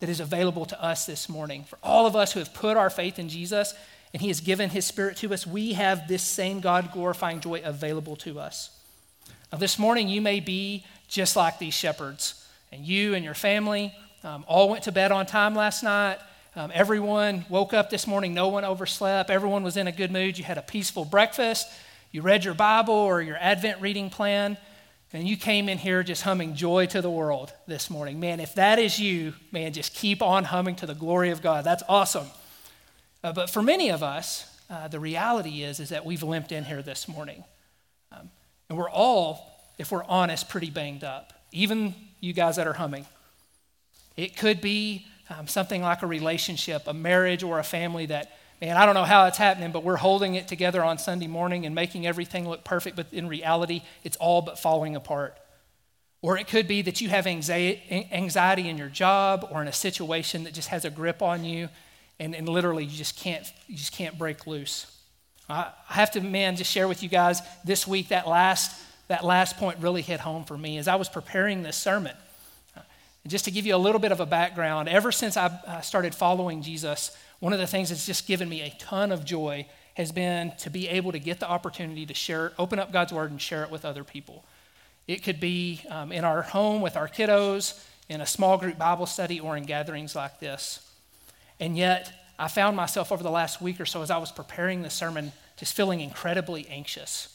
that 0.00 0.08
is 0.08 0.20
available 0.20 0.66
to 0.66 0.82
us 0.82 1.06
this 1.06 1.28
morning. 1.28 1.64
For 1.64 1.78
all 1.82 2.06
of 2.06 2.14
us 2.14 2.32
who 2.32 2.40
have 2.40 2.52
put 2.52 2.76
our 2.76 2.90
faith 2.90 3.18
in 3.18 3.28
Jesus 3.28 3.74
and 4.12 4.20
he 4.20 4.28
has 4.28 4.40
given 4.40 4.70
his 4.70 4.84
spirit 4.84 5.16
to 5.18 5.32
us, 5.32 5.46
we 5.46 5.72
have 5.72 6.08
this 6.08 6.22
same 6.22 6.60
God 6.60 6.92
glorifying 6.92 7.40
joy 7.40 7.60
available 7.64 8.16
to 8.16 8.38
us. 8.38 8.70
Now, 9.52 9.58
this 9.58 9.78
morning, 9.78 10.08
you 10.08 10.20
may 10.20 10.40
be 10.40 10.84
just 11.08 11.36
like 11.36 11.58
these 11.58 11.74
shepherds, 11.74 12.46
and 12.72 12.84
you 12.84 13.14
and 13.14 13.24
your 13.24 13.34
family 13.34 13.94
um, 14.24 14.44
all 14.48 14.68
went 14.68 14.84
to 14.84 14.92
bed 14.92 15.12
on 15.12 15.24
time 15.24 15.54
last 15.54 15.82
night. 15.82 16.18
Um, 16.56 16.72
everyone 16.74 17.44
woke 17.48 17.72
up 17.74 17.90
this 17.90 18.06
morning, 18.06 18.34
no 18.34 18.48
one 18.48 18.64
overslept. 18.64 19.30
Everyone 19.30 19.62
was 19.62 19.76
in 19.76 19.86
a 19.86 19.92
good 19.92 20.10
mood. 20.10 20.36
You 20.38 20.44
had 20.44 20.58
a 20.58 20.62
peaceful 20.62 21.04
breakfast. 21.04 21.68
You 22.10 22.22
read 22.22 22.44
your 22.44 22.54
Bible 22.54 22.94
or 22.94 23.20
your 23.20 23.36
Advent 23.36 23.80
reading 23.80 24.10
plan, 24.10 24.56
and 25.12 25.28
you 25.28 25.36
came 25.36 25.68
in 25.68 25.78
here 25.78 26.02
just 26.02 26.22
humming 26.22 26.54
joy 26.54 26.86
to 26.86 27.00
the 27.00 27.10
world 27.10 27.52
this 27.66 27.88
morning. 27.88 28.18
Man, 28.20 28.40
if 28.40 28.54
that 28.54 28.78
is 28.78 28.98
you, 28.98 29.34
man, 29.52 29.72
just 29.72 29.94
keep 29.94 30.20
on 30.20 30.44
humming 30.44 30.76
to 30.76 30.86
the 30.86 30.94
glory 30.94 31.30
of 31.30 31.42
God. 31.42 31.64
That's 31.64 31.82
awesome. 31.88 32.26
Uh, 33.22 33.32
but 33.32 33.48
for 33.48 33.62
many 33.62 33.90
of 33.90 34.02
us, 34.02 34.52
uh, 34.68 34.88
the 34.88 35.00
reality 35.00 35.62
is, 35.62 35.80
is 35.80 35.90
that 35.90 36.04
we've 36.04 36.22
limped 36.22 36.52
in 36.52 36.64
here 36.64 36.82
this 36.82 37.06
morning. 37.08 37.44
Um, 38.12 38.30
and 38.68 38.76
we're 38.76 38.90
all, 38.90 39.46
if 39.78 39.92
we're 39.92 40.04
honest, 40.04 40.48
pretty 40.48 40.70
banged 40.70 41.04
up. 41.04 41.32
Even 41.52 41.94
you 42.20 42.32
guys 42.32 42.56
that 42.56 42.66
are 42.66 42.72
humming. 42.72 43.06
It 44.16 44.36
could 44.36 44.60
be 44.60 45.06
um, 45.30 45.46
something 45.46 45.82
like 45.82 46.02
a 46.02 46.06
relationship, 46.06 46.82
a 46.86 46.94
marriage, 46.94 47.42
or 47.42 47.58
a 47.58 47.64
family 47.64 48.06
that, 48.06 48.36
man, 48.60 48.76
I 48.76 48.86
don't 48.86 48.94
know 48.94 49.04
how 49.04 49.26
it's 49.26 49.38
happening, 49.38 49.72
but 49.72 49.84
we're 49.84 49.96
holding 49.96 50.34
it 50.34 50.48
together 50.48 50.82
on 50.82 50.98
Sunday 50.98 51.26
morning 51.26 51.66
and 51.66 51.74
making 51.74 52.06
everything 52.06 52.48
look 52.48 52.64
perfect, 52.64 52.96
but 52.96 53.06
in 53.12 53.28
reality, 53.28 53.82
it's 54.04 54.16
all 54.16 54.42
but 54.42 54.58
falling 54.58 54.96
apart. 54.96 55.36
Or 56.22 56.38
it 56.38 56.48
could 56.48 56.66
be 56.66 56.82
that 56.82 57.00
you 57.00 57.08
have 57.08 57.26
anxiety 57.26 58.68
in 58.68 58.78
your 58.78 58.88
job 58.88 59.48
or 59.50 59.62
in 59.62 59.68
a 59.68 59.72
situation 59.72 60.44
that 60.44 60.54
just 60.54 60.68
has 60.68 60.84
a 60.84 60.90
grip 60.90 61.22
on 61.22 61.44
you, 61.44 61.68
and, 62.18 62.34
and 62.34 62.48
literally 62.48 62.84
you 62.84 62.96
just 62.96 63.18
can't 63.18 63.46
you 63.68 63.76
just 63.76 63.92
can't 63.92 64.18
break 64.18 64.46
loose. 64.46 64.90
I 65.48 65.70
have 65.86 66.10
to, 66.12 66.20
man, 66.20 66.56
just 66.56 66.72
share 66.72 66.88
with 66.88 67.02
you 67.02 67.08
guys 67.08 67.40
this 67.64 67.86
week 67.86 68.08
that 68.08 68.26
last 68.26 68.74
that 69.08 69.24
last 69.24 69.56
point 69.58 69.78
really 69.78 70.02
hit 70.02 70.18
home 70.18 70.44
for 70.44 70.58
me 70.58 70.78
as 70.78 70.88
I 70.88 70.96
was 70.96 71.08
preparing 71.08 71.62
this 71.62 71.76
sermon. 71.76 72.16
And 72.74 73.30
just 73.30 73.44
to 73.44 73.50
give 73.50 73.66
you 73.66 73.76
a 73.76 73.78
little 73.78 74.00
bit 74.00 74.10
of 74.10 74.20
a 74.20 74.26
background, 74.26 74.88
ever 74.88 75.12
since 75.12 75.36
I 75.36 75.80
started 75.82 76.14
following 76.14 76.62
Jesus, 76.62 77.16
one 77.40 77.52
of 77.52 77.58
the 77.58 77.66
things 77.66 77.90
that's 77.90 78.06
just 78.06 78.26
given 78.26 78.48
me 78.48 78.62
a 78.62 78.70
ton 78.78 79.12
of 79.12 79.24
joy 79.24 79.66
has 79.94 80.12
been 80.12 80.52
to 80.58 80.70
be 80.70 80.88
able 80.88 81.12
to 81.12 81.18
get 81.18 81.40
the 81.40 81.48
opportunity 81.48 82.04
to 82.06 82.14
share, 82.14 82.52
open 82.58 82.78
up 82.78 82.92
God's 82.92 83.12
word 83.12 83.30
and 83.30 83.40
share 83.40 83.62
it 83.62 83.70
with 83.70 83.84
other 83.84 84.04
people. 84.04 84.44
It 85.06 85.22
could 85.22 85.40
be 85.40 85.82
um, 85.88 86.12
in 86.12 86.24
our 86.24 86.42
home 86.42 86.82
with 86.82 86.96
our 86.96 87.08
kiddos, 87.08 87.82
in 88.08 88.20
a 88.20 88.26
small 88.26 88.58
group 88.58 88.78
Bible 88.78 89.06
study, 89.06 89.40
or 89.40 89.56
in 89.56 89.64
gatherings 89.64 90.14
like 90.14 90.38
this. 90.40 90.86
And 91.58 91.76
yet, 91.76 92.12
I 92.38 92.48
found 92.48 92.76
myself 92.76 93.10
over 93.10 93.22
the 93.22 93.30
last 93.30 93.62
week 93.62 93.80
or 93.80 93.86
so 93.86 94.02
as 94.02 94.10
I 94.10 94.18
was 94.18 94.30
preparing 94.30 94.82
the 94.82 94.90
sermon 94.90 95.32
just 95.56 95.74
feeling 95.74 96.00
incredibly 96.00 96.66
anxious. 96.68 97.32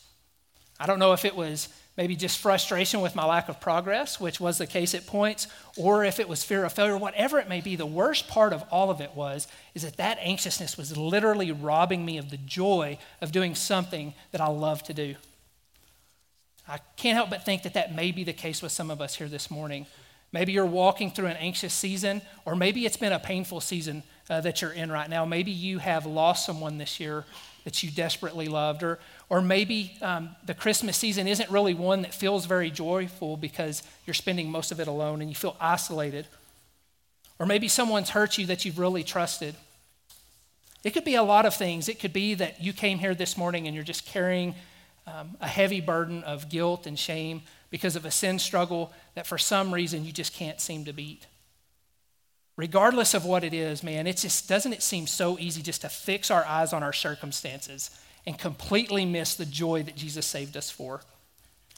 I 0.80 0.86
don't 0.86 1.00
know 1.00 1.14
if 1.14 1.26
it 1.26 1.36
was 1.36 1.70
maybe 2.02 2.16
just 2.16 2.40
frustration 2.40 3.00
with 3.00 3.14
my 3.14 3.24
lack 3.24 3.48
of 3.48 3.60
progress, 3.60 4.20
which 4.20 4.40
was 4.40 4.58
the 4.58 4.66
case 4.66 4.96
at 4.96 5.06
points, 5.06 5.46
or 5.78 6.04
if 6.04 6.20
it 6.20 6.28
was 6.28 6.44
fear 6.44 6.66
of 6.66 6.74
failure, 6.74 6.98
whatever 6.98 7.38
it 7.38 7.48
may 7.48 7.62
be, 7.62 7.76
the 7.76 7.86
worst 7.86 8.28
part 8.28 8.54
of 8.54 8.64
all 8.72 8.90
of 8.90 9.02
it 9.02 9.12
was 9.14 9.48
is 9.76 9.84
that 9.84 9.98
that 9.98 10.18
anxiousness 10.20 10.80
was 10.80 10.98
literally 10.98 11.52
robbing 11.52 12.04
me 12.04 12.18
of 12.18 12.32
the 12.32 12.38
joy 12.38 12.98
of 13.22 13.32
doing 13.32 13.54
something 13.54 14.16
that 14.32 14.42
I 14.42 14.48
love 14.48 14.82
to 14.86 14.96
do. 14.96 15.14
I 16.68 16.80
can't 16.96 17.16
help 17.16 17.30
but 17.30 17.46
think 17.46 17.62
that 17.62 17.76
that 17.76 17.94
may 17.94 18.12
be 18.12 18.24
the 18.24 18.34
case 18.34 18.64
with 18.64 18.72
some 18.72 18.90
of 18.90 19.00
us 19.00 19.14
here 19.14 19.28
this 19.28 19.52
morning. 19.52 19.86
Maybe 20.32 20.54
you're 20.54 20.66
walking 20.66 21.12
through 21.12 21.28
an 21.28 21.38
anxious 21.38 21.72
season, 21.72 22.24
or 22.46 22.56
maybe 22.56 22.84
it's 22.88 22.98
been 22.98 23.14
a 23.14 23.20
painful 23.20 23.62
season 23.62 24.02
uh, 24.28 24.42
that 24.42 24.64
you're 24.64 24.72
in 24.72 24.92
right 24.92 25.08
now. 25.08 25.24
Maybe 25.24 25.52
you 25.52 25.78
have 25.78 26.08
lost 26.08 26.48
someone 26.48 26.80
this 26.80 27.00
year 27.00 27.26
that 27.64 27.84
you 27.84 27.92
desperately 27.92 28.48
loved, 28.48 28.84
or, 28.84 29.00
or 29.30 29.42
maybe 29.42 29.94
um, 30.02 30.30
the 30.46 30.54
Christmas 30.54 30.98
season 30.98 31.28
isn't 31.28 31.50
really 31.50 31.74
one 31.74 32.02
that 32.02 32.14
feels 32.14 32.46
very 32.46 32.72
joyful 32.72 33.38
because 33.38 33.84
you're 34.06 34.14
spending 34.14 34.50
most 34.50 34.72
of 34.72 34.80
it 34.80 34.88
alone 34.88 35.22
and 35.22 35.30
you 35.30 35.36
feel 35.36 35.56
isolated. 35.60 36.26
Or 37.40 37.46
maybe 37.46 37.68
someone's 37.68 38.10
hurt 38.10 38.38
you 38.38 38.46
that 38.48 38.66
you've 38.66 38.80
really 38.80 39.04
trusted. 39.04 39.56
It 40.84 40.92
could 40.92 41.06
be 41.06 41.16
a 41.16 41.24
lot 41.24 41.46
of 41.46 41.54
things. 41.56 41.88
It 41.88 42.00
could 42.00 42.14
be 42.14 42.34
that 42.36 42.62
you 42.62 42.74
came 42.74 42.98
here 43.00 43.14
this 43.14 43.38
morning 43.38 43.68
and 43.68 43.76
you're 43.76 43.84
just 43.84 44.06
carrying 44.06 44.56
um, 45.08 45.38
a 45.40 45.48
heavy 45.48 45.82
burden 45.82 46.24
of 46.24 46.50
guilt 46.50 46.88
and 46.88 46.98
shame 46.98 47.42
because 47.70 47.96
of 47.96 48.06
a 48.06 48.12
sin 48.12 48.40
struggle 48.40 48.92
that 49.16 49.28
for 49.28 49.38
some 49.38 49.74
reason 49.74 50.06
you 50.06 50.12
just 50.12 50.34
can't 50.34 50.60
seem 50.60 50.86
to 50.86 50.94
beat. 50.94 51.26
Regardless 52.58 53.14
of 53.14 53.26
what 53.26 53.44
it 53.44 53.54
is, 53.54 53.82
man, 53.82 54.08
it 54.08 54.18
just 54.18 54.48
doesn't 54.48 54.74
it 54.74 54.84
seem 54.84 55.08
so 55.08 55.40
easy 55.40 55.62
just 55.62 55.82
to 55.82 55.90
fix 55.90 56.30
our 56.30 56.46
eyes 56.46 56.74
on 56.74 56.84
our 56.84 56.94
circumstances 56.94 57.90
and 58.26 58.38
completely 58.38 59.06
miss 59.06 59.36
the 59.36 59.46
joy 59.46 59.84
that 59.84 59.96
Jesus 59.96 60.26
saved 60.26 60.58
us 60.58 60.70
for. 60.70 61.02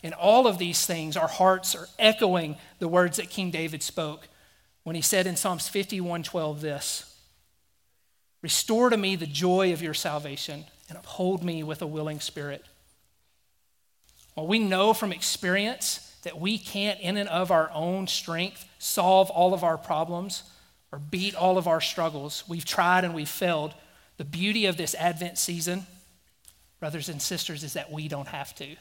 In 0.02 0.14
all 0.14 0.48
of 0.48 0.58
these 0.58 0.86
things, 0.86 1.16
our 1.16 1.28
hearts 1.28 1.76
are 1.76 1.88
echoing 1.98 2.58
the 2.80 2.88
words 2.88 3.18
that 3.18 3.30
King 3.30 3.52
David 3.52 3.82
spoke 3.82 4.28
when 4.84 4.96
he 4.96 5.02
said 5.02 5.28
in 5.28 5.38
Psalms 5.38 5.70
51:12 5.70 6.60
this: 6.60 7.16
"Restore 8.42 8.90
to 8.90 8.98
me 8.98 9.16
the 9.16 9.28
joy 9.28 9.72
of 9.72 9.82
your 9.82 9.94
salvation 9.94 10.66
and 10.90 10.98
uphold 10.98 11.44
me 11.44 11.64
with 11.64 11.82
a 11.82 11.88
willing 11.88 12.20
spirit." 12.20 12.66
Well, 14.36 14.48
we 14.48 14.60
know 14.60 14.94
from 14.94 15.14
experience 15.14 16.00
that 16.24 16.40
we 16.40 16.58
can't, 16.58 17.00
in 17.00 17.16
and 17.16 17.30
of 17.30 17.52
our 17.52 17.70
own 17.72 18.08
strength, 18.08 18.66
solve 18.80 19.30
all 19.30 19.54
of 19.54 19.64
our 19.64 19.78
problems 19.78 20.44
or 20.94 21.00
beat 21.00 21.36
all 21.36 21.58
of 21.58 21.68
our 21.68 21.82
struggles. 21.82 22.46
We've 22.48 22.64
tried 22.64 23.04
and 23.04 23.14
we've 23.14 23.28
failed. 23.28 23.74
The 24.16 24.24
beauty 24.24 24.68
of 24.68 24.78
this 24.78 24.96
Advent 24.96 25.38
season 25.38 25.86
brothers 26.84 27.08
and 27.08 27.22
sisters, 27.22 27.64
is 27.64 27.72
that 27.72 27.90
we 27.90 28.10
don't 28.10 28.28
have 28.28 28.54
to. 28.54 28.76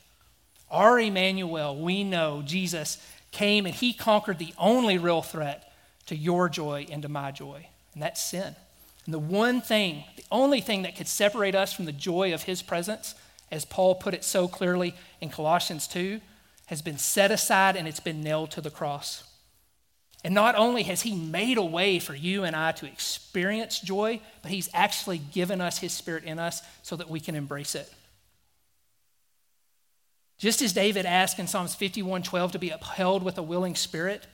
Our 0.72 0.98
Emmanuel, 0.98 1.76
we 1.76 2.02
know 2.02 2.42
Jesus 2.44 2.98
came 3.30 3.64
and 3.64 3.72
he 3.72 3.92
conquered 3.92 4.40
the 4.40 4.52
only 4.58 4.98
real 4.98 5.22
threat 5.22 5.72
to 6.06 6.16
your 6.16 6.48
joy 6.48 6.84
and 6.90 7.00
to 7.02 7.08
my 7.08 7.30
joy, 7.30 7.64
and 7.94 8.02
that's 8.02 8.20
sin. 8.20 8.56
And 9.04 9.14
the 9.14 9.20
one 9.20 9.60
thing, 9.60 10.02
the 10.16 10.24
only 10.32 10.60
thing 10.60 10.82
that 10.82 10.96
could 10.96 11.06
separate 11.06 11.54
us 11.54 11.72
from 11.72 11.84
the 11.84 11.92
joy 11.92 12.34
of 12.34 12.42
his 12.42 12.60
presence, 12.60 13.14
as 13.52 13.64
Paul 13.64 13.94
put 13.94 14.14
it 14.14 14.24
so 14.24 14.48
clearly 14.48 14.96
in 15.20 15.28
Colossians 15.28 15.86
2, 15.86 16.20
has 16.66 16.82
been 16.82 16.98
set 16.98 17.30
aside 17.30 17.76
and 17.76 17.86
it's 17.86 18.00
been 18.00 18.20
nailed 18.20 18.50
to 18.50 18.60
the 18.60 18.68
cross. 18.68 19.22
And 20.24 20.34
not 20.34 20.54
only 20.54 20.84
has 20.84 21.02
he 21.02 21.16
made 21.16 21.58
a 21.58 21.64
way 21.64 21.98
for 21.98 22.14
you 22.14 22.44
and 22.44 22.54
I 22.54 22.72
to 22.72 22.86
experience 22.86 23.80
joy, 23.80 24.20
but 24.42 24.52
he's 24.52 24.70
actually 24.72 25.18
given 25.18 25.60
us 25.60 25.78
his 25.78 25.92
spirit 25.92 26.24
in 26.24 26.38
us 26.38 26.62
so 26.82 26.94
that 26.96 27.10
we 27.10 27.18
can 27.18 27.34
embrace 27.34 27.74
it. 27.74 27.92
Just 30.38 30.62
as 30.62 30.72
David 30.72 31.06
asked 31.06 31.38
in 31.38 31.46
Psalms 31.46 31.74
51:12 31.74 32.52
to 32.52 32.58
be 32.58 32.70
upheld 32.70 33.22
with 33.22 33.38
a 33.38 33.42
willing 33.42 33.76
spirit, 33.76 34.26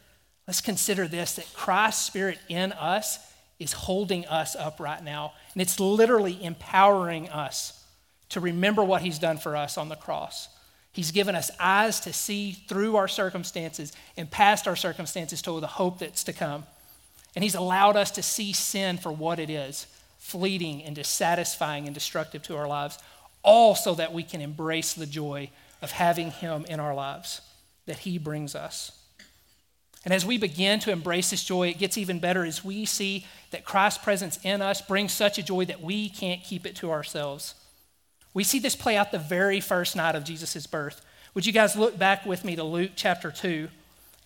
let's 0.46 0.60
consider 0.60 1.08
this 1.08 1.34
that 1.34 1.52
Christ's 1.54 2.06
spirit 2.06 2.38
in 2.48 2.72
us 2.72 3.18
is 3.58 3.72
holding 3.72 4.26
us 4.26 4.54
up 4.56 4.80
right 4.80 5.02
now, 5.02 5.32
and 5.52 5.60
it's 5.60 5.80
literally 5.80 6.42
empowering 6.42 7.28
us 7.28 7.84
to 8.30 8.40
remember 8.40 8.84
what 8.84 9.02
he's 9.02 9.18
done 9.18 9.38
for 9.38 9.56
us 9.56 9.76
on 9.76 9.88
the 9.88 9.96
cross. 9.96 10.48
He's 10.92 11.10
given 11.12 11.34
us 11.34 11.50
eyes 11.60 12.00
to 12.00 12.12
see 12.12 12.52
through 12.52 12.96
our 12.96 13.08
circumstances 13.08 13.92
and 14.16 14.30
past 14.30 14.66
our 14.66 14.76
circumstances 14.76 15.42
to 15.42 15.60
the 15.60 15.66
hope 15.66 15.98
that's 15.98 16.24
to 16.24 16.32
come. 16.32 16.64
And 17.34 17.44
He's 17.44 17.54
allowed 17.54 17.96
us 17.96 18.10
to 18.12 18.22
see 18.22 18.52
sin 18.52 18.98
for 18.98 19.12
what 19.12 19.38
it 19.38 19.50
is 19.50 19.86
fleeting 20.18 20.82
and 20.82 20.94
dissatisfying 20.96 21.86
and 21.86 21.94
destructive 21.94 22.42
to 22.42 22.56
our 22.56 22.66
lives, 22.66 22.98
all 23.42 23.74
so 23.74 23.94
that 23.94 24.12
we 24.12 24.22
can 24.22 24.40
embrace 24.40 24.92
the 24.92 25.06
joy 25.06 25.48
of 25.80 25.92
having 25.92 26.30
Him 26.30 26.66
in 26.68 26.80
our 26.80 26.94
lives 26.94 27.40
that 27.86 28.00
He 28.00 28.18
brings 28.18 28.54
us. 28.54 28.92
And 30.04 30.12
as 30.14 30.26
we 30.26 30.38
begin 30.38 30.80
to 30.80 30.90
embrace 30.90 31.30
this 31.30 31.44
joy, 31.44 31.68
it 31.68 31.78
gets 31.78 31.98
even 31.98 32.18
better 32.18 32.44
as 32.44 32.64
we 32.64 32.84
see 32.84 33.26
that 33.50 33.64
Christ's 33.64 34.02
presence 34.02 34.38
in 34.42 34.62
us 34.62 34.80
brings 34.80 35.12
such 35.12 35.38
a 35.38 35.42
joy 35.42 35.64
that 35.66 35.80
we 35.80 36.08
can't 36.08 36.42
keep 36.42 36.66
it 36.66 36.76
to 36.76 36.90
ourselves. 36.90 37.54
We 38.34 38.44
see 38.44 38.58
this 38.58 38.76
play 38.76 38.96
out 38.96 39.10
the 39.12 39.18
very 39.18 39.60
first 39.60 39.96
night 39.96 40.14
of 40.14 40.24
Jesus' 40.24 40.66
birth. 40.66 41.04
Would 41.34 41.46
you 41.46 41.52
guys 41.52 41.76
look 41.76 41.98
back 41.98 42.26
with 42.26 42.44
me 42.44 42.56
to 42.56 42.64
Luke 42.64 42.92
chapter 42.96 43.30
2? 43.30 43.68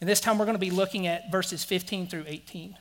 And 0.01 0.09
this 0.09 0.21
time 0.21 0.39
we're 0.39 0.47
going 0.47 0.57
to 0.57 0.59
be 0.59 0.71
looking 0.71 1.07
at 1.07 1.31
verses 1.31 1.65
15 1.65 2.09
through 2.09 2.25
18. 2.27 2.77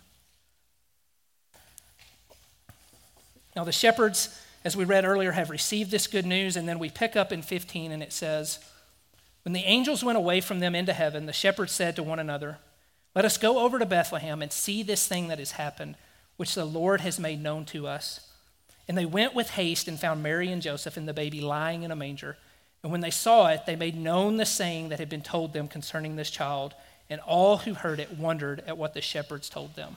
Now, 3.55 3.63
the 3.63 3.71
shepherds, 3.71 4.41
as 4.63 4.77
we 4.77 4.85
read 4.85 5.05
earlier, 5.05 5.33
have 5.33 5.49
received 5.49 5.91
this 5.91 6.07
good 6.07 6.25
news, 6.25 6.55
and 6.55 6.67
then 6.67 6.79
we 6.79 6.89
pick 6.89 7.15
up 7.15 7.31
in 7.31 7.41
15 7.41 7.91
and 7.91 8.01
it 8.01 8.13
says, 8.13 8.59
When 9.43 9.53
the 9.53 9.65
angels 9.65 10.03
went 10.03 10.17
away 10.17 10.41
from 10.41 10.59
them 10.59 10.73
into 10.73 10.93
heaven, 10.93 11.25
the 11.25 11.33
shepherds 11.33 11.73
said 11.73 11.95
to 11.95 12.03
one 12.03 12.19
another, 12.19 12.57
Let 13.13 13.25
us 13.25 13.37
go 13.37 13.59
over 13.59 13.77
to 13.77 13.85
Bethlehem 13.85 14.41
and 14.41 14.51
see 14.51 14.81
this 14.81 15.07
thing 15.07 15.27
that 15.27 15.39
has 15.39 15.51
happened, 15.51 15.97
which 16.37 16.55
the 16.55 16.65
Lord 16.65 17.01
has 17.01 17.19
made 17.19 17.43
known 17.43 17.65
to 17.65 17.87
us. 17.87 18.30
And 18.91 18.97
they 18.97 19.05
went 19.05 19.33
with 19.33 19.51
haste 19.51 19.87
and 19.87 19.97
found 19.97 20.21
Mary 20.21 20.51
and 20.51 20.61
Joseph 20.61 20.97
and 20.97 21.07
the 21.07 21.13
baby 21.13 21.39
lying 21.39 21.83
in 21.83 21.91
a 21.91 21.95
manger. 21.95 22.35
And 22.83 22.91
when 22.91 22.99
they 22.99 23.09
saw 23.09 23.47
it, 23.47 23.65
they 23.65 23.77
made 23.77 23.95
known 23.95 24.35
the 24.35 24.45
saying 24.45 24.89
that 24.89 24.99
had 24.99 25.07
been 25.07 25.21
told 25.21 25.53
them 25.53 25.69
concerning 25.69 26.17
this 26.17 26.29
child, 26.29 26.73
and 27.09 27.21
all 27.21 27.59
who 27.59 27.73
heard 27.73 28.01
it 28.01 28.17
wondered 28.17 28.61
at 28.67 28.77
what 28.77 28.93
the 28.93 28.99
shepherds 28.99 29.47
told 29.47 29.77
them. 29.77 29.95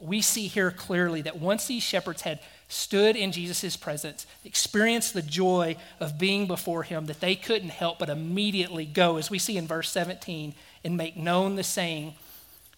We 0.00 0.20
see 0.20 0.46
here 0.46 0.70
clearly 0.70 1.22
that 1.22 1.40
once 1.40 1.66
these 1.66 1.82
shepherds 1.82 2.22
had 2.22 2.38
stood 2.68 3.16
in 3.16 3.32
Jesus' 3.32 3.76
presence, 3.76 4.28
experienced 4.44 5.12
the 5.12 5.20
joy 5.20 5.74
of 5.98 6.20
being 6.20 6.46
before 6.46 6.84
him, 6.84 7.06
that 7.06 7.18
they 7.18 7.34
couldn't 7.34 7.70
help 7.70 7.98
but 7.98 8.08
immediately 8.08 8.86
go, 8.86 9.16
as 9.16 9.28
we 9.28 9.40
see 9.40 9.56
in 9.56 9.66
verse 9.66 9.90
17, 9.90 10.54
and 10.84 10.96
make 10.96 11.16
known 11.16 11.56
the 11.56 11.64
saying 11.64 12.14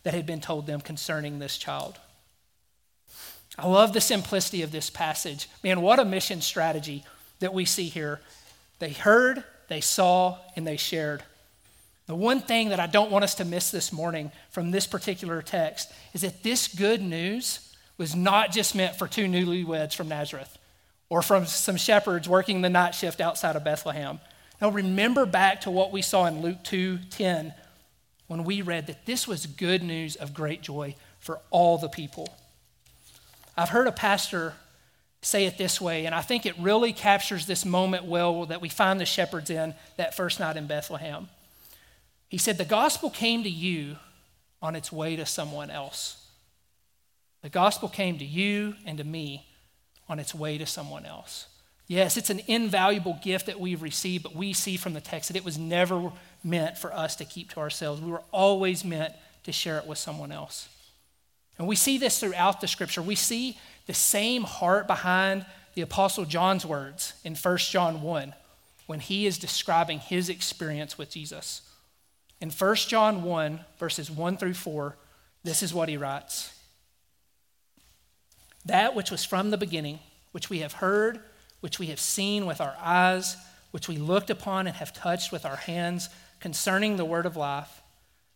that 0.03 0.15
had 0.15 0.25
been 0.25 0.41
told 0.41 0.67
them 0.67 0.81
concerning 0.81 1.41
this 1.41 1.59
child. 1.59 1.99
I 3.59 3.69
love 3.69 3.93
the 3.93 4.01
simplicity 4.01 4.63
of 4.63 4.73
this 4.73 4.91
passage. 4.91 5.49
Man, 5.63 5.81
what 5.81 5.99
a 5.99 6.05
mission 6.05 6.41
strategy 6.41 7.05
that 7.39 7.55
we 7.55 7.65
see 7.65 7.89
here. 7.89 8.21
They 8.79 8.91
heard, 8.91 9.45
they 9.69 9.81
saw, 9.81 10.39
and 10.57 10.67
they 10.67 10.77
shared. 10.77 11.23
The 12.07 12.15
one 12.15 12.41
thing 12.41 12.69
that 12.69 12.81
I 12.81 12.87
don't 12.87 13.11
want 13.11 13.25
us 13.25 13.37
to 13.37 13.45
miss 13.45 13.71
this 13.71 13.93
morning 13.93 14.31
from 14.51 14.71
this 14.71 14.87
particular 14.87 15.41
text 15.41 15.91
is 16.13 16.21
that 16.21 16.43
this 16.43 16.69
good 16.69 17.01
news 17.01 17.75
was 17.97 18.15
not 18.15 18.51
just 18.51 18.75
meant 18.75 18.97
for 18.97 19.07
two 19.07 19.27
newlyweds 19.27 19.95
from 19.95 20.09
Nazareth 20.09 20.59
or 21.09 21.23
from 21.23 21.47
some 21.47 21.77
shepherds 21.77 22.29
working 22.29 22.61
the 22.61 22.69
night 22.69 22.95
shift 22.95 23.21
outside 23.21 23.57
of 23.57 23.65
Bethlehem. 23.65 24.21
Now 24.61 24.71
remember 24.71 25.27
back 25.27 25.63
to 25.63 25.71
what 25.71 25.93
we 25.93 26.03
saw 26.03 26.27
in 26.27 26.43
Luke 26.43 26.63
2:10 26.65 27.55
when 28.27 28.45
we 28.45 28.63
read 28.63 28.87
that 28.89 29.07
this 29.07 29.29
was 29.29 29.47
good 29.47 29.83
news 29.83 30.17
of 30.17 30.35
great 30.35 30.61
joy 30.61 30.97
for 31.21 31.41
all 31.51 31.79
the 31.79 31.89
people. 31.89 32.37
I've 33.57 33.69
heard 33.69 33.87
a 33.87 33.93
pastor 33.93 34.55
say 35.23 35.47
it 35.47 35.57
this 35.57 35.81
way, 35.81 36.07
and 36.07 36.15
I 36.15 36.21
think 36.21 36.45
it 36.45 36.55
really 36.59 36.93
captures 36.93 37.47
this 37.47 37.65
moment 37.65 38.05
well 38.05 38.47
that 38.47 38.61
we 38.61 38.69
find 38.69 39.01
the 39.01 39.07
shepherds 39.07 39.51
in 39.51 39.75
that 39.97 40.15
first 40.15 40.41
night 40.41 40.57
in 40.57 40.67
Bethlehem. 40.67 41.29
He 42.29 42.39
said, 42.39 42.59
The 42.59 42.65
gospel 42.65 43.11
came 43.11 43.43
to 43.45 43.51
you 43.51 43.97
on 44.61 44.77
its 44.77 44.91
way 44.91 45.17
to 45.17 45.27
someone 45.27 45.71
else. 45.71 46.27
The 47.43 47.49
gospel 47.51 47.89
came 47.89 48.19
to 48.19 48.25
you 48.25 48.75
and 48.87 48.99
to 48.99 49.05
me 49.05 49.47
on 50.09 50.19
its 50.19 50.35
way 50.35 50.59
to 50.59 50.67
someone 50.67 51.05
else. 51.07 51.47
Yes, 51.87 52.17
it's 52.17 52.31
an 52.31 52.41
invaluable 52.47 53.19
gift 53.23 53.47
that 53.47 53.61
we've 53.61 53.83
received, 53.83 54.23
but 54.23 54.35
we 54.35 54.55
see 54.55 54.79
from 54.79 54.95
the 54.95 55.01
text 55.01 55.29
that 55.29 55.37
it 55.37 55.45
was 55.45 55.59
never 55.59 56.11
meant 56.43 56.79
for 56.79 56.93
us 56.95 57.17
to 57.17 57.25
keep 57.27 57.51
to 57.51 57.61
ourselves. 57.61 58.01
We 58.01 58.11
were 58.11 58.23
always 58.33 58.85
meant 58.85 59.13
to 59.45 59.53
share 59.53 59.79
it 59.79 59.87
with 59.87 59.99
someone 59.99 60.33
else. 60.33 60.69
And 61.59 61.69
we 61.69 61.77
see 61.77 61.99
this 61.99 62.19
throughout 62.19 62.61
the 62.61 62.69
scripture. 62.69 63.03
We 63.03 63.15
see 63.15 63.59
the 63.87 63.95
same 63.95 64.43
heart 64.43 64.87
behind 64.87 65.47
the 65.75 65.83
Apostle 65.83 66.25
John's 66.25 66.65
words 66.65 67.15
in 67.25 67.35
1 67.35 67.57
John 67.59 68.03
1 68.03 68.35
when 68.87 69.01
he 69.01 69.27
is 69.27 69.39
describing 69.39 69.99
his 69.99 70.29
experience 70.29 70.99
with 70.99 71.11
Jesus. 71.11 71.63
In 72.41 72.51
1 72.51 72.75
John 72.77 73.23
1, 73.23 73.61
verses 73.79 74.11
1 74.11 74.37
through 74.37 74.55
4, 74.55 74.97
this 75.43 75.63
is 75.63 75.75
what 75.75 75.89
he 75.89 75.97
writes 75.97 76.53
That 78.65 78.95
which 78.95 79.11
was 79.11 79.25
from 79.25 79.51
the 79.51 79.59
beginning, 79.59 80.01
which 80.33 80.51
we 80.51 80.61
have 80.61 80.75
heard, 80.75 81.21
which 81.61 81.79
we 81.79 81.87
have 81.87 82.01
seen 82.01 82.47
with 82.47 82.61
our 82.61 82.77
eyes, 82.81 83.37
which 83.71 83.89
we 83.89 83.97
looked 83.97 84.31
upon 84.31 84.67
and 84.67 84.77
have 84.77 84.93
touched 84.93 85.33
with 85.33 85.45
our 85.47 85.57
hands 85.57 86.09
concerning 86.41 86.97
the 86.97 87.05
word 87.05 87.27
of 87.27 87.37
life. 87.37 87.83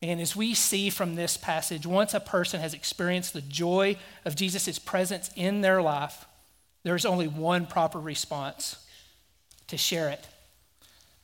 And 0.00 0.20
as 0.20 0.36
we 0.36 0.54
see 0.54 0.90
from 0.90 1.16
this 1.16 1.36
passage, 1.36 1.86
once 1.86 2.14
a 2.14 2.20
person 2.20 2.60
has 2.60 2.74
experienced 2.74 3.32
the 3.32 3.40
joy 3.40 3.96
of 4.24 4.36
Jesus' 4.36 4.78
presence 4.78 5.30
in 5.34 5.60
their 5.60 5.82
life, 5.82 6.24
there's 6.84 7.04
only 7.04 7.26
one 7.26 7.66
proper 7.66 7.98
response 7.98 8.84
to 9.66 9.76
share 9.76 10.08
it 10.08 10.26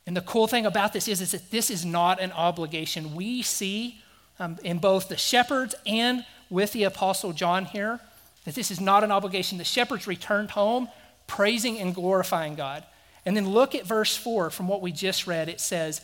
and 0.07 0.15
the 0.15 0.21
cool 0.21 0.47
thing 0.47 0.65
about 0.65 0.93
this 0.93 1.07
is, 1.07 1.19
is 1.19 1.31
that 1.31 1.49
this 1.51 1.69
is 1.71 1.83
not 1.83 2.19
an 2.19 2.31
obligation. 2.31 3.15
We 3.15 3.41
see 3.41 4.01
um, 4.39 4.57
in 4.63 4.77
both 4.77 5.09
the 5.09 5.17
shepherds 5.17 5.73
and 5.85 6.25
with 6.49 6.73
the 6.73 6.83
Apostle 6.83 7.33
John 7.33 7.65
here 7.65 7.99
that 8.43 8.53
this 8.53 8.69
is 8.69 8.79
not 8.79 9.03
an 9.03 9.11
obligation. 9.11 9.57
The 9.57 9.63
shepherds 9.63 10.05
returned 10.05 10.51
home 10.51 10.89
praising 11.25 11.79
and 11.79 11.95
glorifying 11.95 12.53
God. 12.53 12.83
And 13.25 13.35
then 13.35 13.49
look 13.49 13.73
at 13.73 13.87
verse 13.87 14.15
4 14.15 14.51
from 14.51 14.67
what 14.67 14.83
we 14.83 14.91
just 14.91 15.25
read. 15.25 15.49
It 15.49 15.59
says 15.59 16.01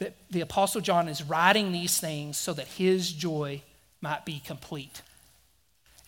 that 0.00 0.14
the 0.30 0.40
Apostle 0.40 0.80
John 0.80 1.08
is 1.08 1.22
writing 1.22 1.72
these 1.72 2.00
things 2.00 2.36
so 2.36 2.52
that 2.54 2.66
his 2.66 3.12
joy 3.12 3.62
might 4.00 4.24
be 4.24 4.40
complete. 4.40 5.02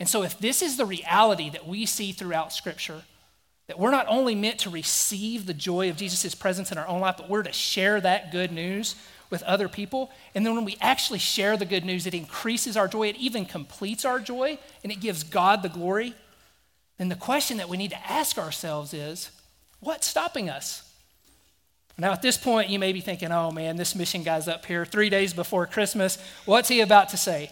And 0.01 0.09
so, 0.09 0.23
if 0.23 0.39
this 0.39 0.63
is 0.63 0.77
the 0.77 0.87
reality 0.87 1.51
that 1.51 1.69
we 1.69 1.87
see 1.87 2.11
throughout 2.11 2.53
Scripture, 2.53 3.03
that 3.69 3.79
we're 3.79 3.91
not 3.91 4.07
only 4.09 4.35
meant 4.35 4.59
to 4.61 4.71
receive 4.71 5.47
the 5.47 5.55
joy 5.55 5.89
of 5.89 5.97
Jesus' 5.97 6.35
presence 6.35 6.73
in 6.73 6.79
our 6.79 6.89
own 6.89 7.01
life, 7.01 7.17
but 7.19 7.31
we're 7.31 7.43
to 7.43 7.53
share 7.53 8.01
that 8.01 8.33
good 8.33 8.51
news 8.51 8.97
with 9.31 9.43
other 9.45 9.69
people. 9.69 10.11
And 10.35 10.45
then 10.45 10.55
when 10.55 10.65
we 10.65 10.77
actually 10.81 11.19
share 11.19 11.57
the 11.57 11.65
good 11.65 11.85
news, 11.85 12.07
it 12.07 12.15
increases 12.15 12.77
our 12.77 12.89
joy, 12.89 13.09
it 13.09 13.17
even 13.17 13.45
completes 13.45 14.05
our 14.05 14.19
joy, 14.19 14.59
and 14.83 14.91
it 14.91 15.01
gives 15.01 15.23
God 15.23 15.63
the 15.63 15.69
glory. 15.69 16.15
Then 16.99 17.09
the 17.09 17.15
question 17.15 17.59
that 17.59 17.69
we 17.69 17.77
need 17.77 17.91
to 17.91 18.11
ask 18.11 18.39
ourselves 18.39 18.93
is 18.93 19.31
what's 19.81 20.07
stopping 20.07 20.51
us? 20.51 20.92
Now, 21.99 22.13
at 22.13 22.23
this 22.23 22.37
point, 22.37 22.71
you 22.71 22.79
may 22.79 22.93
be 22.93 23.01
thinking, 23.01 23.31
oh 23.31 23.51
man, 23.51 23.77
this 23.77 23.95
mission 23.95 24.23
guy's 24.23 24.49
up 24.49 24.65
here 24.67 24.85
three 24.85 25.11
days 25.11 25.33
before 25.35 25.67
Christmas. 25.67 26.19
What's 26.47 26.69
he 26.69 26.81
about 26.81 27.11
to 27.11 27.17
say? 27.17 27.51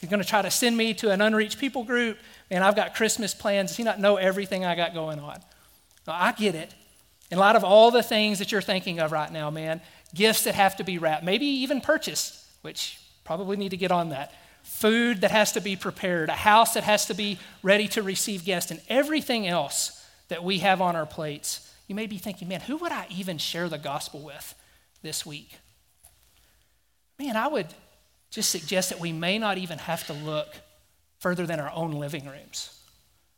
He's 0.00 0.10
going 0.10 0.22
to 0.22 0.28
try 0.28 0.42
to 0.42 0.50
send 0.50 0.76
me 0.76 0.92
to 0.94 1.10
an 1.10 1.20
unreached 1.20 1.58
people 1.58 1.84
group 1.84 2.18
and 2.50 2.62
I've 2.62 2.76
got 2.76 2.94
Christmas 2.94 3.34
plans. 3.34 3.70
Does 3.70 3.76
he 3.78 3.82
not 3.82 3.98
know 3.98 4.16
everything 4.16 4.64
I 4.64 4.74
got 4.74 4.94
going 4.94 5.18
on? 5.18 5.40
I 6.06 6.32
get 6.32 6.54
it. 6.54 6.74
In 7.30 7.38
light 7.38 7.56
of 7.56 7.64
all 7.64 7.90
the 7.90 8.02
things 8.02 8.38
that 8.38 8.52
you're 8.52 8.60
thinking 8.60 9.00
of 9.00 9.10
right 9.12 9.32
now, 9.32 9.50
man, 9.50 9.80
gifts 10.14 10.44
that 10.44 10.54
have 10.54 10.76
to 10.76 10.84
be 10.84 10.98
wrapped, 10.98 11.24
maybe 11.24 11.46
even 11.46 11.80
purchased, 11.80 12.44
which 12.62 13.00
probably 13.24 13.56
need 13.56 13.70
to 13.70 13.76
get 13.76 13.90
on 13.90 14.10
that, 14.10 14.32
food 14.62 15.22
that 15.22 15.30
has 15.30 15.52
to 15.52 15.60
be 15.60 15.74
prepared, 15.74 16.28
a 16.28 16.32
house 16.32 16.74
that 16.74 16.84
has 16.84 17.06
to 17.06 17.14
be 17.14 17.38
ready 17.62 17.88
to 17.88 18.02
receive 18.02 18.44
guests, 18.44 18.70
and 18.70 18.80
everything 18.88 19.48
else 19.48 20.06
that 20.28 20.44
we 20.44 20.58
have 20.58 20.80
on 20.80 20.94
our 20.94 21.06
plates. 21.06 21.63
You 21.86 21.94
may 21.94 22.06
be 22.06 22.18
thinking, 22.18 22.48
man, 22.48 22.60
who 22.60 22.76
would 22.78 22.92
I 22.92 23.06
even 23.10 23.38
share 23.38 23.68
the 23.68 23.78
gospel 23.78 24.20
with 24.20 24.54
this 25.02 25.26
week? 25.26 25.58
Man, 27.18 27.36
I 27.36 27.46
would 27.48 27.68
just 28.30 28.50
suggest 28.50 28.88
that 28.88 29.00
we 29.00 29.12
may 29.12 29.38
not 29.38 29.58
even 29.58 29.78
have 29.78 30.06
to 30.06 30.12
look 30.12 30.48
further 31.18 31.46
than 31.46 31.60
our 31.60 31.70
own 31.70 31.92
living 31.92 32.26
rooms. 32.26 32.78